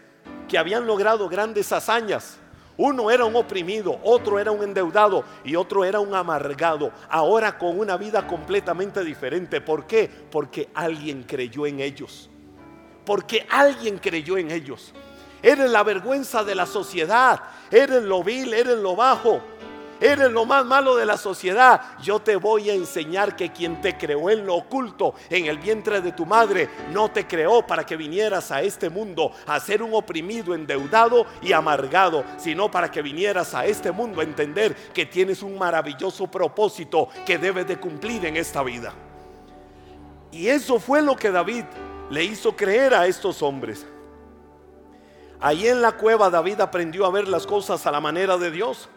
que 0.48 0.58
habían 0.58 0.88
logrado 0.88 1.28
grandes 1.28 1.72
hazañas. 1.72 2.38
Uno 2.78 3.10
era 3.10 3.26
un 3.26 3.36
oprimido, 3.36 4.00
otro 4.04 4.40
era 4.40 4.52
un 4.52 4.64
endeudado 4.64 5.24
y 5.44 5.56
otro 5.56 5.84
era 5.84 6.00
un 6.00 6.14
amargado. 6.14 6.92
Ahora 7.10 7.58
con 7.58 7.80
una 7.80 7.98
vida 7.98 8.28
completamente 8.28 9.04
diferente. 9.04 9.62
¿Por 9.62 9.88
qué? 9.88 10.10
Porque 10.30 10.70
alguien 10.76 11.24
creyó 11.24 11.66
en 11.66 11.80
ellos. 11.80 12.30
Porque 13.04 13.48
alguien 13.50 13.98
creyó 13.98 14.38
en 14.38 14.52
ellos. 14.52 14.94
Eres 15.42 15.72
la 15.72 15.84
vergüenza 15.84 16.44
de 16.44 16.54
la 16.54 16.68
sociedad. 16.68 17.42
Eres 17.72 18.04
lo 18.04 18.24
vil, 18.24 18.54
eres 18.54 18.78
lo 18.78 18.96
bajo 18.96 19.42
eres 20.00 20.32
lo 20.32 20.46
más 20.46 20.66
malo 20.66 20.96
de 20.96 21.06
la 21.06 21.18
sociedad, 21.18 21.82
yo 22.02 22.20
te 22.20 22.36
voy 22.36 22.70
a 22.70 22.74
enseñar 22.74 23.36
que 23.36 23.52
quien 23.52 23.82
te 23.82 23.98
creó 23.98 24.30
en 24.30 24.46
lo 24.46 24.56
oculto, 24.56 25.16
en 25.30 25.46
el 25.46 25.58
vientre 25.58 26.02
de 26.02 26.12
tu 26.12 26.26
madre, 26.26 26.70
no 26.92 27.12
te 27.12 27.28
creó 27.28 27.66
para 27.66 27.86
que 27.86 27.96
vinieras 27.96 28.52
a 28.52 28.62
este 28.62 28.90
mundo 28.90 29.32
a 29.46 29.60
ser 29.60 29.82
un 29.82 29.94
oprimido, 29.94 30.54
endeudado 30.54 31.26
y 31.42 31.54
amargado, 31.54 32.24
sino 32.38 32.70
para 32.70 32.92
que 32.92 33.02
vinieras 33.02 33.54
a 33.54 33.66
este 33.66 33.92
mundo 33.92 34.22
a 34.22 34.24
entender 34.24 34.76
que 34.94 35.06
tienes 35.06 35.42
un 35.44 35.58
maravilloso 35.58 36.28
propósito 36.28 37.10
que 37.26 37.38
debes 37.38 37.68
de 37.68 37.78
cumplir 37.78 38.26
en 38.26 38.38
esta 38.38 38.64
vida. 38.64 38.94
Y 40.32 40.48
eso 40.48 40.80
fue 40.80 41.02
lo 41.02 41.16
que 41.16 41.32
David 41.32 41.64
le 42.10 42.24
hizo 42.24 42.56
creer 42.56 42.94
a 42.94 43.08
estos 43.08 43.42
hombres. 43.42 43.86
Ahí 45.40 45.68
en 45.68 45.82
la 45.82 45.94
cueva 45.94 46.30
David 46.30 46.62
aprendió 46.62 47.06
a 47.06 47.12
ver 47.12 47.28
las 47.28 47.46
cosas 47.46 47.86
a 47.86 47.92
la 47.92 48.00
manera 48.00 48.38
de 48.38 48.52
Dios. 48.52 48.90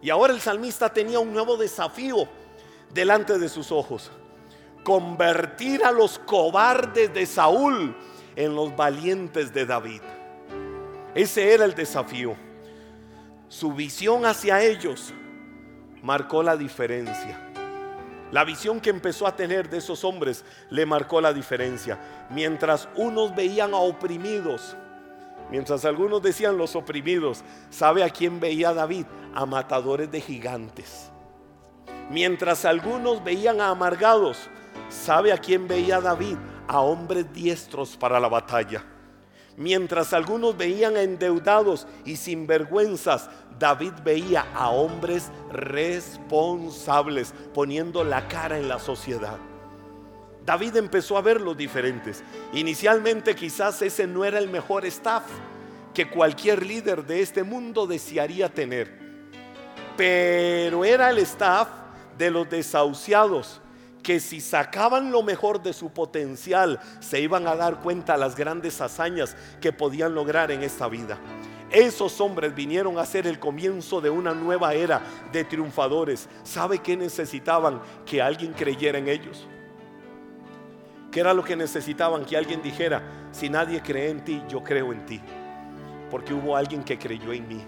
Y 0.00 0.10
ahora 0.10 0.32
el 0.32 0.40
salmista 0.40 0.92
tenía 0.92 1.18
un 1.18 1.32
nuevo 1.32 1.56
desafío 1.56 2.28
delante 2.92 3.38
de 3.38 3.48
sus 3.48 3.72
ojos. 3.72 4.10
Convertir 4.84 5.84
a 5.84 5.90
los 5.90 6.18
cobardes 6.20 7.12
de 7.12 7.26
Saúl 7.26 7.96
en 8.36 8.54
los 8.54 8.74
valientes 8.76 9.52
de 9.52 9.66
David. 9.66 10.00
Ese 11.14 11.52
era 11.52 11.64
el 11.64 11.74
desafío. 11.74 12.36
Su 13.48 13.72
visión 13.72 14.24
hacia 14.24 14.62
ellos 14.62 15.12
marcó 16.02 16.42
la 16.42 16.56
diferencia. 16.56 17.44
La 18.30 18.44
visión 18.44 18.80
que 18.80 18.90
empezó 18.90 19.26
a 19.26 19.34
tener 19.34 19.70
de 19.70 19.78
esos 19.78 20.04
hombres 20.04 20.44
le 20.70 20.84
marcó 20.84 21.20
la 21.20 21.32
diferencia. 21.32 21.98
Mientras 22.30 22.88
unos 22.94 23.34
veían 23.34 23.72
a 23.72 23.78
oprimidos, 23.78 24.76
Mientras 25.50 25.84
algunos 25.84 26.22
decían 26.22 26.58
los 26.58 26.76
oprimidos, 26.76 27.42
¿sabe 27.70 28.04
a 28.04 28.10
quién 28.10 28.38
veía 28.38 28.74
David? 28.74 29.06
A 29.34 29.46
matadores 29.46 30.10
de 30.10 30.20
gigantes. 30.20 31.10
Mientras 32.10 32.64
algunos 32.64 33.24
veían 33.24 33.60
a 33.60 33.70
amargados, 33.70 34.48
¿sabe 34.88 35.32
a 35.32 35.38
quién 35.38 35.66
veía 35.66 36.00
David? 36.00 36.36
A 36.66 36.80
hombres 36.80 37.32
diestros 37.32 37.96
para 37.96 38.20
la 38.20 38.28
batalla. 38.28 38.84
Mientras 39.56 40.12
algunos 40.12 40.56
veían 40.56 40.96
a 40.96 41.02
endeudados 41.02 41.86
y 42.04 42.16
sinvergüenzas, 42.16 43.28
David 43.58 43.92
veía 44.04 44.46
a 44.54 44.68
hombres 44.68 45.32
responsables 45.50 47.34
poniendo 47.54 48.04
la 48.04 48.28
cara 48.28 48.58
en 48.58 48.68
la 48.68 48.78
sociedad. 48.78 49.38
David 50.48 50.76
empezó 50.76 51.18
a 51.18 51.20
ver 51.20 51.42
los 51.42 51.54
diferentes. 51.58 52.24
Inicialmente 52.54 53.36
quizás 53.36 53.82
ese 53.82 54.06
no 54.06 54.24
era 54.24 54.38
el 54.38 54.48
mejor 54.48 54.86
staff 54.86 55.24
que 55.92 56.08
cualquier 56.08 56.64
líder 56.64 57.04
de 57.04 57.20
este 57.20 57.42
mundo 57.42 57.86
desearía 57.86 58.48
tener. 58.48 58.98
Pero 59.94 60.86
era 60.86 61.10
el 61.10 61.18
staff 61.18 61.68
de 62.16 62.30
los 62.30 62.48
desahuciados 62.48 63.60
que 64.02 64.20
si 64.20 64.40
sacaban 64.40 65.12
lo 65.12 65.22
mejor 65.22 65.62
de 65.62 65.74
su 65.74 65.90
potencial 65.90 66.80
se 67.00 67.20
iban 67.20 67.46
a 67.46 67.54
dar 67.54 67.80
cuenta 67.80 68.16
las 68.16 68.34
grandes 68.34 68.80
hazañas 68.80 69.36
que 69.60 69.74
podían 69.74 70.14
lograr 70.14 70.50
en 70.50 70.62
esta 70.62 70.88
vida. 70.88 71.18
Esos 71.70 72.22
hombres 72.22 72.54
vinieron 72.54 72.98
a 72.98 73.04
ser 73.04 73.26
el 73.26 73.38
comienzo 73.38 74.00
de 74.00 74.08
una 74.08 74.32
nueva 74.32 74.72
era 74.72 75.02
de 75.30 75.44
triunfadores. 75.44 76.26
¿Sabe 76.42 76.78
qué 76.78 76.96
necesitaban? 76.96 77.82
Que 78.06 78.22
alguien 78.22 78.54
creyera 78.54 78.96
en 78.96 79.08
ellos. 79.08 79.46
¿Qué 81.10 81.20
era 81.20 81.32
lo 81.32 81.42
que 81.42 81.56
necesitaban? 81.56 82.24
Que 82.24 82.36
alguien 82.36 82.62
dijera, 82.62 83.02
si 83.32 83.48
nadie 83.48 83.82
cree 83.82 84.10
en 84.10 84.24
ti, 84.24 84.42
yo 84.48 84.62
creo 84.62 84.92
en 84.92 85.06
ti. 85.06 85.20
Porque 86.10 86.34
hubo 86.34 86.56
alguien 86.56 86.84
que 86.84 86.98
creyó 86.98 87.32
en 87.32 87.48
mí. 87.48 87.64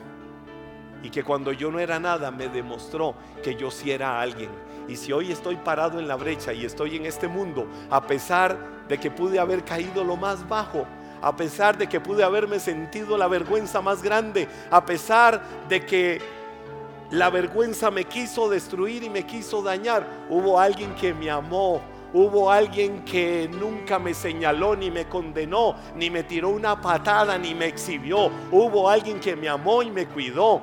Y 1.02 1.08
que 1.08 1.24
cuando 1.24 1.52
yo 1.52 1.70
no 1.70 1.78
era 1.78 1.98
nada 1.98 2.30
me 2.30 2.48
demostró 2.48 3.14
que 3.42 3.54
yo 3.54 3.70
sí 3.70 3.90
era 3.90 4.20
alguien. 4.20 4.50
Y 4.88 4.96
si 4.96 5.12
hoy 5.12 5.32
estoy 5.32 5.56
parado 5.56 5.98
en 5.98 6.06
la 6.06 6.16
brecha 6.16 6.52
y 6.52 6.64
estoy 6.64 6.96
en 6.96 7.06
este 7.06 7.28
mundo, 7.28 7.66
a 7.88 8.02
pesar 8.02 8.58
de 8.88 8.98
que 8.98 9.10
pude 9.10 9.38
haber 9.38 9.64
caído 9.64 10.04
lo 10.04 10.16
más 10.16 10.46
bajo, 10.46 10.86
a 11.22 11.34
pesar 11.36 11.78
de 11.78 11.86
que 11.86 12.00
pude 12.00 12.22
haberme 12.22 12.58
sentido 12.58 13.16
la 13.16 13.28
vergüenza 13.28 13.80
más 13.80 14.02
grande, 14.02 14.48
a 14.70 14.84
pesar 14.84 15.42
de 15.68 15.86
que 15.86 16.20
la 17.10 17.30
vergüenza 17.30 17.90
me 17.90 18.04
quiso 18.04 18.48
destruir 18.48 19.02
y 19.02 19.10
me 19.10 19.24
quiso 19.24 19.62
dañar, 19.62 20.06
hubo 20.28 20.58
alguien 20.58 20.94
que 20.94 21.14
me 21.14 21.30
amó, 21.30 21.80
Hubo 22.12 22.50
alguien 22.50 23.04
que 23.04 23.48
nunca 23.48 24.00
me 24.00 24.14
señaló, 24.14 24.74
ni 24.74 24.90
me 24.90 25.06
condenó, 25.06 25.76
ni 25.94 26.10
me 26.10 26.24
tiró 26.24 26.48
una 26.48 26.80
patada, 26.80 27.38
ni 27.38 27.54
me 27.54 27.66
exhibió. 27.66 28.30
Hubo 28.50 28.88
alguien 28.88 29.20
que 29.20 29.36
me 29.36 29.48
amó 29.48 29.82
y 29.82 29.90
me 29.90 30.06
cuidó. 30.06 30.60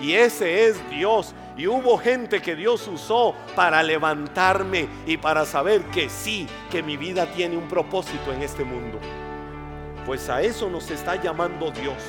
Y 0.00 0.12
ese 0.14 0.68
es 0.68 0.90
Dios. 0.90 1.34
Y 1.56 1.66
hubo 1.66 1.98
gente 1.98 2.40
que 2.40 2.54
Dios 2.54 2.86
usó 2.88 3.34
para 3.56 3.82
levantarme 3.82 4.88
y 5.06 5.16
para 5.16 5.44
saber 5.44 5.82
que 5.86 6.08
sí, 6.08 6.46
que 6.70 6.82
mi 6.82 6.96
vida 6.96 7.26
tiene 7.26 7.56
un 7.56 7.68
propósito 7.68 8.32
en 8.32 8.42
este 8.42 8.64
mundo. 8.64 8.98
Pues 10.06 10.28
a 10.28 10.42
eso 10.42 10.70
nos 10.70 10.90
está 10.90 11.20
llamando 11.20 11.70
Dios. 11.70 12.02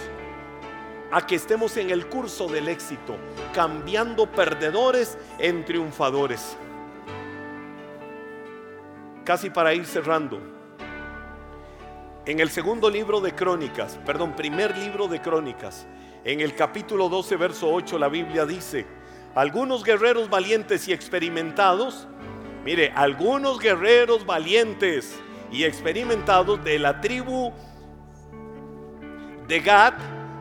A 1.11 1.25
que 1.25 1.35
estemos 1.35 1.77
en 1.77 1.89
el 1.91 2.07
curso 2.07 2.47
del 2.47 2.67
éxito, 2.67 3.15
cambiando 3.53 4.29
perdedores 4.29 5.17
en 5.39 5.63
triunfadores. 5.63 6.57
Casi 9.25 9.49
para 9.49 9.73
ir 9.73 9.85
cerrando. 9.85 10.39
En 12.27 12.39
el 12.39 12.51
segundo 12.51 12.91
libro 12.91 13.21
de 13.21 13.33
Crónicas, 13.33 13.99
perdón, 14.05 14.35
primer 14.35 14.77
libro 14.77 15.07
de 15.07 15.19
Crónicas, 15.19 15.87
en 16.23 16.41
el 16.41 16.55
capítulo 16.55 17.09
12, 17.09 17.35
verso 17.35 17.73
8, 17.73 17.97
la 17.97 18.07
Biblia 18.07 18.45
dice, 18.45 18.85
algunos 19.33 19.83
guerreros 19.83 20.29
valientes 20.29 20.87
y 20.87 20.93
experimentados, 20.93 22.07
mire, 22.63 22.93
algunos 22.95 23.59
guerreros 23.59 24.27
valientes 24.27 25.19
y 25.51 25.63
experimentados 25.63 26.63
de 26.63 26.77
la 26.77 27.01
tribu 27.01 27.51
de 29.47 29.59
Gad 29.59 29.93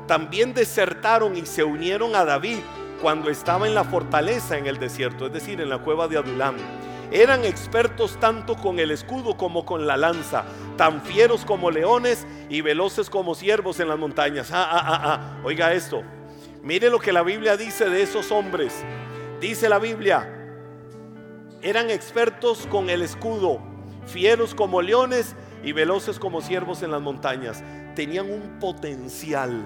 también 0.07 0.53
desertaron 0.53 1.37
y 1.39 1.47
se 1.47 1.65
unieron 1.65 2.15
a 2.15 2.27
David 2.27 2.59
cuando 3.01 3.31
estaba 3.31 3.67
en 3.67 3.75
la 3.75 3.85
fortaleza 3.85 4.59
en 4.59 4.67
el 4.67 4.79
desierto, 4.79 5.27
es 5.27 5.33
decir, 5.33 5.61
en 5.63 5.71
la 5.71 5.79
cueva 5.79 6.07
de 6.07 6.19
Adulam. 6.19 6.57
Eran 7.15 7.45
expertos 7.45 8.19
tanto 8.19 8.57
con 8.57 8.81
el 8.81 8.91
escudo 8.91 9.37
como 9.37 9.65
con 9.65 9.87
la 9.87 9.97
lanza, 9.97 10.45
tan 10.77 11.01
fieros 11.01 11.45
como 11.45 11.71
leones 11.71 12.27
y 12.49 12.61
veloces 12.61 13.09
como 13.09 13.37
ciervos 13.37 13.79
en 13.79 13.87
las 13.87 14.01
montañas. 14.01 14.51
Ah, 14.53 14.69
ah, 14.69 14.83
ah, 14.85 15.01
ah. 15.05 15.41
Oiga 15.45 15.73
esto. 15.73 16.03
Mire 16.65 16.91
lo 16.91 16.99
que 16.99 17.13
la 17.13 17.23
Biblia 17.23 17.57
dice 17.57 17.89
de 17.89 18.03
esos 18.03 18.33
hombres. 18.33 18.85
Dice 19.41 19.69
la 19.69 19.79
Biblia, 19.79 20.29
eran 21.63 21.89
expertos 21.89 22.67
con 22.69 22.91
el 22.91 23.01
escudo, 23.01 23.61
fieros 24.07 24.53
como 24.53 24.83
leones 24.83 25.37
y 25.63 25.71
veloces 25.71 26.19
como 26.19 26.41
ciervos 26.41 26.83
en 26.83 26.91
las 26.91 27.01
montañas. 27.01 27.63
Tenían 27.95 28.29
un 28.29 28.59
potencial 28.59 29.65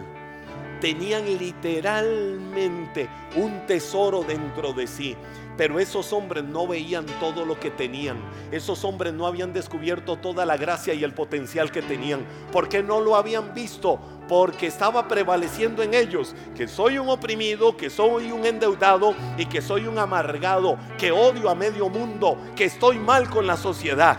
tenían 0.81 1.25
literalmente 1.39 3.08
un 3.37 3.67
tesoro 3.67 4.23
dentro 4.23 4.73
de 4.73 4.87
sí. 4.87 5.17
Pero 5.57 5.81
esos 5.81 6.12
hombres 6.12 6.45
no 6.45 6.69
veían 6.69 7.05
todo 7.19 7.45
lo 7.45 7.59
que 7.59 7.71
tenían. 7.71 8.17
Esos 8.53 8.85
hombres 8.85 9.12
no 9.12 9.27
habían 9.27 9.53
descubierto 9.53 10.17
toda 10.17 10.47
la 10.47 10.57
gracia 10.57 10.95
y 10.95 11.03
el 11.03 11.12
potencial 11.12 11.73
que 11.73 11.83
tenían. 11.83 12.25
¿Por 12.53 12.69
qué 12.69 12.81
no 12.81 13.01
lo 13.01 13.17
habían 13.17 13.55
visto? 13.55 13.99
Porque 14.29 14.69
estaba 14.69 15.09
prevaleciendo 15.09 15.83
en 15.83 15.95
ellos 15.95 16.37
que 16.57 16.69
soy 16.69 16.99
un 16.99 17.09
oprimido, 17.09 17.77
que 17.77 17.91
soy 17.91 18.31
un 18.31 18.47
endeudado 18.47 19.17
y 19.37 19.47
que 19.47 19.61
soy 19.61 19.88
un 19.88 19.99
amargado, 19.99 20.79
que 20.97 21.11
odio 21.11 21.51
a 21.51 21.57
medio 21.57 21.88
mundo, 21.88 22.38
que 22.55 22.64
estoy 22.67 23.01
mal 23.01 23.29
con 23.29 23.49
la 23.49 23.57
sociedad. 23.57 24.17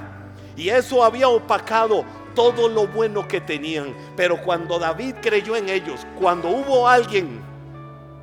Y 0.57 0.67
eso 0.67 1.05
había 1.05 1.29
opacado 1.29 2.03
todo 2.35 2.67
lo 2.67 2.85
bueno 2.87 3.25
que 3.29 3.39
tenían. 3.39 3.95
Pero 4.17 4.41
cuando 4.41 4.77
David 4.77 5.15
creyó 5.21 5.55
en 5.55 5.69
ellos, 5.69 6.05
cuando 6.19 6.49
hubo 6.49 6.85
alguien 6.85 7.48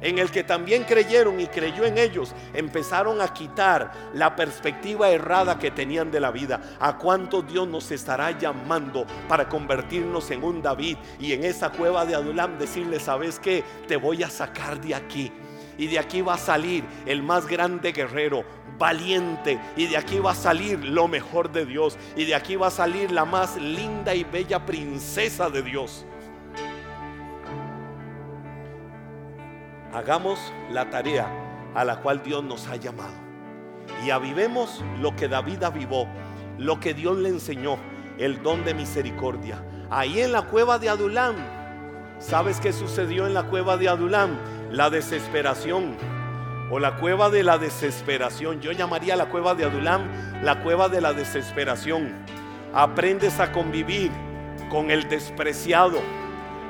en 0.01 0.19
el 0.19 0.31
que 0.31 0.45
también 0.45 0.85
creyeron 0.85 1.41
y 1.41 1.47
creyó 1.47 1.85
en 1.85 1.99
ellos, 1.99 2.35
empezaron 2.55 3.21
a 3.21 3.33
quitar 3.33 3.93
la 4.15 4.37
perspectiva 4.37 5.11
errada 5.11 5.59
que 5.59 5.71
tenían 5.71 6.11
de 6.11 6.21
la 6.21 6.31
vida. 6.31 6.61
¿A 6.81 6.99
cuánto 6.99 7.43
Dios 7.43 7.67
nos 7.67 7.91
estará 7.91 8.37
llamando 8.39 9.07
para 9.29 9.49
convertirnos 9.49 10.31
en 10.31 10.45
un 10.45 10.63
David 10.63 10.97
y 11.19 11.33
en 11.33 11.45
esa 11.45 11.71
cueva 11.71 12.05
de 12.05 12.15
Adulam 12.15 12.59
decirle, 12.59 13.01
¿sabes 13.01 13.39
qué? 13.39 13.65
Te 13.89 13.97
voy 13.97 14.23
a 14.23 14.31
sacar 14.31 14.81
de 14.81 14.95
aquí. 14.95 15.33
Y 15.79 15.89
de 15.89 15.99
aquí 15.99 16.23
va 16.23 16.35
a 16.35 16.39
salir 16.39 16.85
el 17.05 17.23
más 17.23 17.47
grande 17.47 17.93
guerrero, 17.93 18.45
valiente. 18.79 19.61
Y 19.77 19.87
de 19.87 19.97
aquí 19.97 20.19
va 20.19 20.33
a 20.33 20.35
salir 20.35 20.83
lo 20.85 21.07
mejor 21.07 21.53
de 21.53 21.67
Dios. 21.67 21.99
Y 22.17 22.25
de 22.25 22.35
aquí 22.35 22.57
va 22.57 22.69
a 22.69 22.71
salir 22.71 23.11
la 23.11 23.25
más 23.25 23.57
linda 23.57 24.15
y 24.15 24.25
bella 24.25 24.65
princesa 24.65 25.51
de 25.51 25.63
Dios. 25.63 26.07
Hagamos 29.97 30.39
la 30.71 30.91
tarea 30.91 31.27
a 31.75 31.83
la 31.83 32.03
cual 32.03 32.23
Dios 32.23 32.45
nos 32.45 32.69
ha 32.69 32.77
llamado. 32.77 33.15
Y 34.05 34.11
avivemos 34.11 34.85
lo 35.01 35.17
que 35.17 35.27
David 35.27 35.63
avivó, 35.63 36.07
lo 36.59 36.81
que 36.81 36.93
Dios 36.93 37.17
le 37.17 37.31
enseñó, 37.31 37.79
el 38.19 38.43
don 38.43 38.63
de 38.67 38.75
misericordia. 38.75 39.65
Ahí 39.89 40.21
en 40.21 40.33
la 40.33 40.43
cueva 40.43 40.79
de 40.79 40.91
Adulam, 40.91 41.35
¿sabes 42.19 42.61
qué 42.61 42.75
sucedió 42.75 43.27
en 43.27 43.33
la 43.33 43.45
cueva 43.45 43.79
de 43.79 43.89
Adulam? 43.89 44.37
La 44.71 44.91
desesperación 44.91 45.97
o 46.71 46.79
la 46.79 46.97
cueva 46.97 47.31
de 47.31 47.43
la 47.43 47.57
desesperación. 47.57 48.61
Yo 48.61 48.73
llamaría 48.73 49.17
la 49.17 49.31
cueva 49.31 49.55
de 49.55 49.65
Adulam 49.65 50.03
la 50.43 50.63
cueva 50.63 50.91
de 50.91 51.01
la 51.01 51.15
desesperación. 51.15 52.13
Aprendes 52.75 53.41
a 53.41 53.51
convivir 53.51 54.11
con 54.69 54.91
el 54.91 55.09
despreciado 55.09 56.01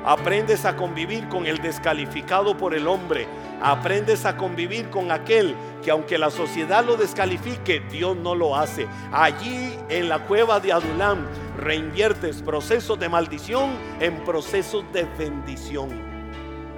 Aprendes 0.07 0.63
a 0.63 0.77
convivir 0.77 1.27
con 1.27 1.45
el 1.45 1.57
descalificado 1.57 2.55
por 2.55 2.73
el 2.73 2.87
hombre. 2.87 3.27
Aprendes 3.61 4.23
a 4.23 4.37
convivir 4.37 4.89
con 4.89 5.11
aquel 5.11 5.53
que 5.83 5.91
aunque 5.91 6.17
la 6.17 6.31
sociedad 6.31 6.85
lo 6.85 6.95
descalifique, 6.95 7.81
Dios 7.91 8.15
no 8.15 8.33
lo 8.33 8.55
hace. 8.55 8.87
Allí 9.11 9.77
en 9.89 10.07
la 10.07 10.19
cueva 10.19 10.61
de 10.61 10.71
Adulam 10.71 11.27
reinviertes 11.57 12.41
procesos 12.41 12.97
de 12.97 13.09
maldición 13.09 13.71
en 13.99 14.23
procesos 14.23 14.85
de 14.93 15.03
bendición. 15.19 15.89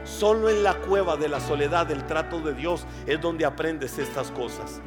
Solo 0.06 0.50
en 0.50 0.64
la 0.64 0.74
cueva 0.74 1.16
de 1.16 1.30
la 1.30 1.40
soledad 1.40 1.86
del 1.86 2.08
trato 2.08 2.40
de 2.40 2.56
Dios 2.56 2.88
es 3.06 3.22
donde 3.22 3.46
aprendes 3.46 4.00
estas 4.00 4.32
cosas. 4.32 4.82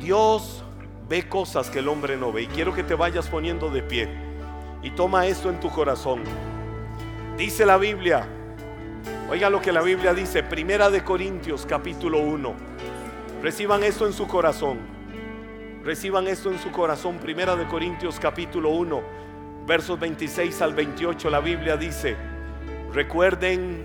Dios 0.00 0.64
ve 1.08 1.28
cosas 1.28 1.70
que 1.70 1.78
el 1.78 1.86
hombre 1.86 2.16
no 2.16 2.32
ve 2.32 2.42
y 2.42 2.46
quiero 2.48 2.74
que 2.74 2.82
te 2.82 2.96
vayas 2.96 3.28
poniendo 3.28 3.70
de 3.70 3.82
pie 3.84 4.08
y 4.82 4.90
toma 4.90 5.28
esto 5.28 5.50
en 5.50 5.60
tu 5.60 5.70
corazón. 5.70 6.24
Dice 7.36 7.64
la 7.64 7.78
Biblia, 7.78 8.26
oiga 9.30 9.48
lo 9.48 9.62
que 9.62 9.72
la 9.72 9.80
Biblia 9.80 10.12
dice, 10.12 10.42
Primera 10.42 10.90
de 10.90 11.02
Corintios 11.02 11.64
capítulo 11.66 12.18
1. 12.18 12.54
Reciban 13.42 13.82
esto 13.82 14.06
en 14.06 14.12
su 14.12 14.28
corazón. 14.28 14.78
Reciban 15.82 16.28
esto 16.28 16.50
en 16.50 16.58
su 16.58 16.70
corazón. 16.70 17.16
Primera 17.18 17.56
de 17.56 17.66
Corintios 17.66 18.20
capítulo 18.20 18.68
1, 18.70 19.02
versos 19.66 19.98
26 19.98 20.60
al 20.60 20.74
28. 20.74 21.30
La 21.30 21.40
Biblia 21.40 21.78
dice, 21.78 22.16
recuerden, 22.92 23.82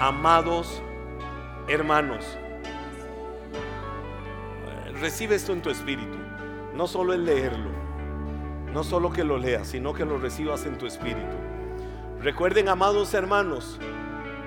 amados 0.00 0.82
hermanos, 1.68 2.36
recibe 5.00 5.36
esto 5.36 5.52
en 5.52 5.62
tu 5.62 5.70
espíritu. 5.70 6.18
No 6.74 6.88
solo 6.88 7.12
el 7.12 7.24
leerlo, 7.24 7.70
no 8.74 8.82
solo 8.82 9.12
que 9.12 9.22
lo 9.22 9.38
leas, 9.38 9.68
sino 9.68 9.94
que 9.94 10.04
lo 10.04 10.18
recibas 10.18 10.66
en 10.66 10.76
tu 10.76 10.86
espíritu. 10.86 11.41
Recuerden, 12.22 12.68
amados 12.68 13.14
hermanos, 13.14 13.80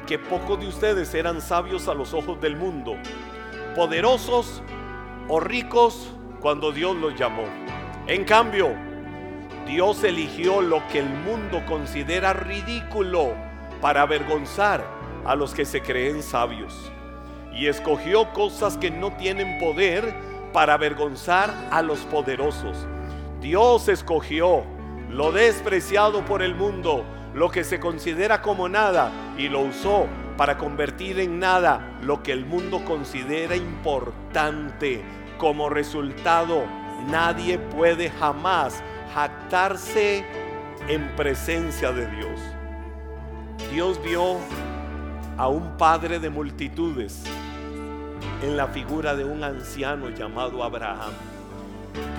que 0.07 0.17
pocos 0.17 0.57
de 0.61 0.67
ustedes 0.67 1.13
eran 1.13 1.41
sabios 1.41 1.89
a 1.89 1.93
los 1.93 2.13
ojos 2.13 2.39
del 2.39 2.55
mundo, 2.55 2.95
poderosos 3.75 4.63
o 5.27 5.41
ricos 5.41 6.09
cuando 6.39 6.71
Dios 6.71 6.95
los 6.95 7.19
llamó. 7.19 7.43
En 8.07 8.23
cambio, 8.23 8.69
Dios 9.67 10.05
eligió 10.05 10.61
lo 10.61 10.87
que 10.87 10.99
el 10.99 11.09
mundo 11.09 11.63
considera 11.67 12.31
ridículo 12.31 13.33
para 13.81 14.03
avergonzar 14.03 14.81
a 15.25 15.35
los 15.35 15.53
que 15.53 15.65
se 15.65 15.81
creen 15.81 16.23
sabios. 16.23 16.73
Y 17.53 17.67
escogió 17.67 18.31
cosas 18.31 18.77
que 18.77 18.89
no 18.89 19.17
tienen 19.17 19.59
poder 19.59 20.15
para 20.53 20.75
avergonzar 20.75 21.53
a 21.71 21.81
los 21.81 21.99
poderosos. 22.05 22.87
Dios 23.41 23.89
escogió 23.89 24.63
lo 25.09 25.33
despreciado 25.33 26.23
por 26.23 26.41
el 26.41 26.55
mundo 26.55 27.03
lo 27.35 27.51
que 27.51 27.65
se 27.65 27.81
considera 27.81 28.41
como 28.41 28.69
nada 28.69 29.11
y 29.37 29.49
lo 29.49 29.59
usó 29.59 30.07
para 30.37 30.57
convertir 30.57 31.19
en 31.19 31.37
nada 31.37 31.99
lo 32.01 32.23
que 32.23 32.31
el 32.31 32.45
mundo 32.45 32.83
considera 32.85 33.57
importante. 33.57 35.03
Como 35.37 35.69
resultado, 35.69 36.63
nadie 37.11 37.59
puede 37.59 38.09
jamás 38.09 38.81
jactarse 39.13 40.25
en 40.87 41.13
presencia 41.17 41.91
de 41.91 42.07
Dios. 42.07 42.39
Dios 43.69 44.01
vio 44.01 44.37
a 45.37 45.49
un 45.49 45.75
padre 45.75 46.19
de 46.19 46.29
multitudes 46.29 47.25
en 48.43 48.55
la 48.55 48.67
figura 48.67 49.13
de 49.13 49.25
un 49.25 49.43
anciano 49.43 50.09
llamado 50.09 50.63
Abraham. 50.63 51.11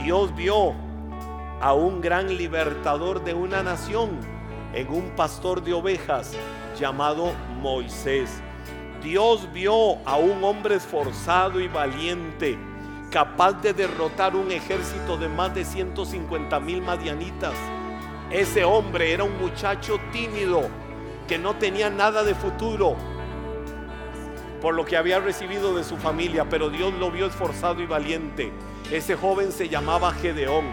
Dios 0.03 0.37
vio 0.37 0.75
a 1.63 1.73
un 1.73 2.03
gran 2.03 2.37
libertador 2.37 3.25
de 3.25 3.33
una 3.33 3.63
nación 3.63 4.36
en 4.77 4.93
un 4.93 5.09
pastor 5.17 5.63
de 5.63 5.73
ovejas 5.73 6.33
llamado 6.79 7.33
Moisés. 7.63 8.43
Dios 9.03 9.51
vio 9.51 9.97
a 10.05 10.17
un 10.17 10.45
hombre 10.45 10.75
esforzado 10.75 11.61
y 11.61 11.67
valiente, 11.67 12.59
capaz 13.11 13.55
de 13.63 13.73
derrotar 13.73 14.37
un 14.37 14.51
ejército 14.53 15.17
de 15.17 15.29
más 15.29 15.55
de 15.55 15.65
150 15.65 16.61
mil 16.61 16.83
madianitas. 16.83 17.55
Ese 18.31 18.65
hombre 18.65 19.13
era 19.13 19.25
un 19.25 19.39
muchacho 19.39 19.99
tímido 20.13 20.69
que 21.27 21.39
no 21.39 21.57
tenía 21.57 21.89
nada 21.89 22.23
de 22.23 22.35
futuro. 22.35 22.97
por 24.61 24.75
lo 24.75 24.85
que 24.85 24.97
había 24.97 25.21
recibido 25.21 25.77
de 25.77 25.85
su 25.85 25.97
familia, 25.97 26.47
pero 26.49 26.71
Dios 26.71 26.93
lo 26.95 27.11
vio 27.11 27.27
esforzado 27.27 27.83
y 27.83 27.87
valiente. 27.87 28.53
Ese 28.91 29.15
joven 29.15 29.53
se 29.53 29.69
llamaba 29.69 30.13
Gedeón. 30.13 30.65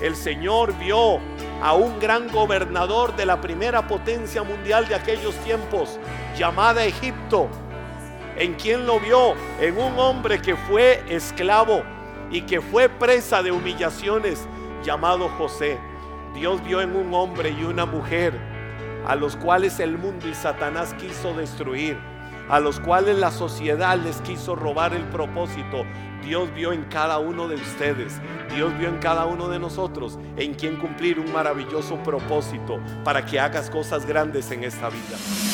El 0.00 0.16
Señor 0.16 0.72
vio 0.78 1.18
a 1.64 1.72
un 1.72 1.98
gran 1.98 2.30
gobernador 2.30 3.16
de 3.16 3.24
la 3.24 3.40
primera 3.40 3.86
potencia 3.88 4.42
mundial 4.42 4.86
de 4.86 4.96
aquellos 4.96 5.34
tiempos, 5.36 5.98
llamada 6.36 6.84
Egipto. 6.84 7.48
¿En 8.36 8.52
quien 8.52 8.84
lo 8.84 9.00
vio? 9.00 9.32
En 9.58 9.78
un 9.78 9.98
hombre 9.98 10.42
que 10.42 10.56
fue 10.56 11.02
esclavo 11.08 11.82
y 12.30 12.42
que 12.42 12.60
fue 12.60 12.90
presa 12.90 13.42
de 13.42 13.50
humillaciones, 13.50 14.46
llamado 14.84 15.30
José. 15.38 15.78
Dios 16.34 16.62
vio 16.62 16.82
en 16.82 16.94
un 16.94 17.14
hombre 17.14 17.48
y 17.58 17.64
una 17.64 17.86
mujer 17.86 18.38
a 19.06 19.16
los 19.16 19.34
cuales 19.34 19.80
el 19.80 19.96
mundo 19.96 20.28
y 20.28 20.34
Satanás 20.34 20.92
quiso 21.00 21.32
destruir, 21.32 21.96
a 22.48 22.60
los 22.60 22.80
cuales 22.80 23.18
la 23.18 23.30
sociedad 23.30 23.98
les 23.98 24.20
quiso 24.22 24.54
robar 24.54 24.94
el 24.94 25.04
propósito. 25.04 25.84
Dios 26.24 26.52
vio 26.54 26.72
en 26.72 26.84
cada 26.84 27.18
uno 27.18 27.48
de 27.48 27.56
ustedes, 27.56 28.20
Dios 28.54 28.76
vio 28.78 28.88
en 28.88 28.98
cada 28.98 29.26
uno 29.26 29.48
de 29.48 29.58
nosotros 29.58 30.18
en 30.36 30.54
quien 30.54 30.76
cumplir 30.76 31.18
un 31.18 31.30
maravilloso 31.32 31.96
propósito 32.02 32.80
para 33.04 33.26
que 33.26 33.38
hagas 33.38 33.68
cosas 33.68 34.06
grandes 34.06 34.50
en 34.50 34.64
esta 34.64 34.88
vida. 34.88 35.53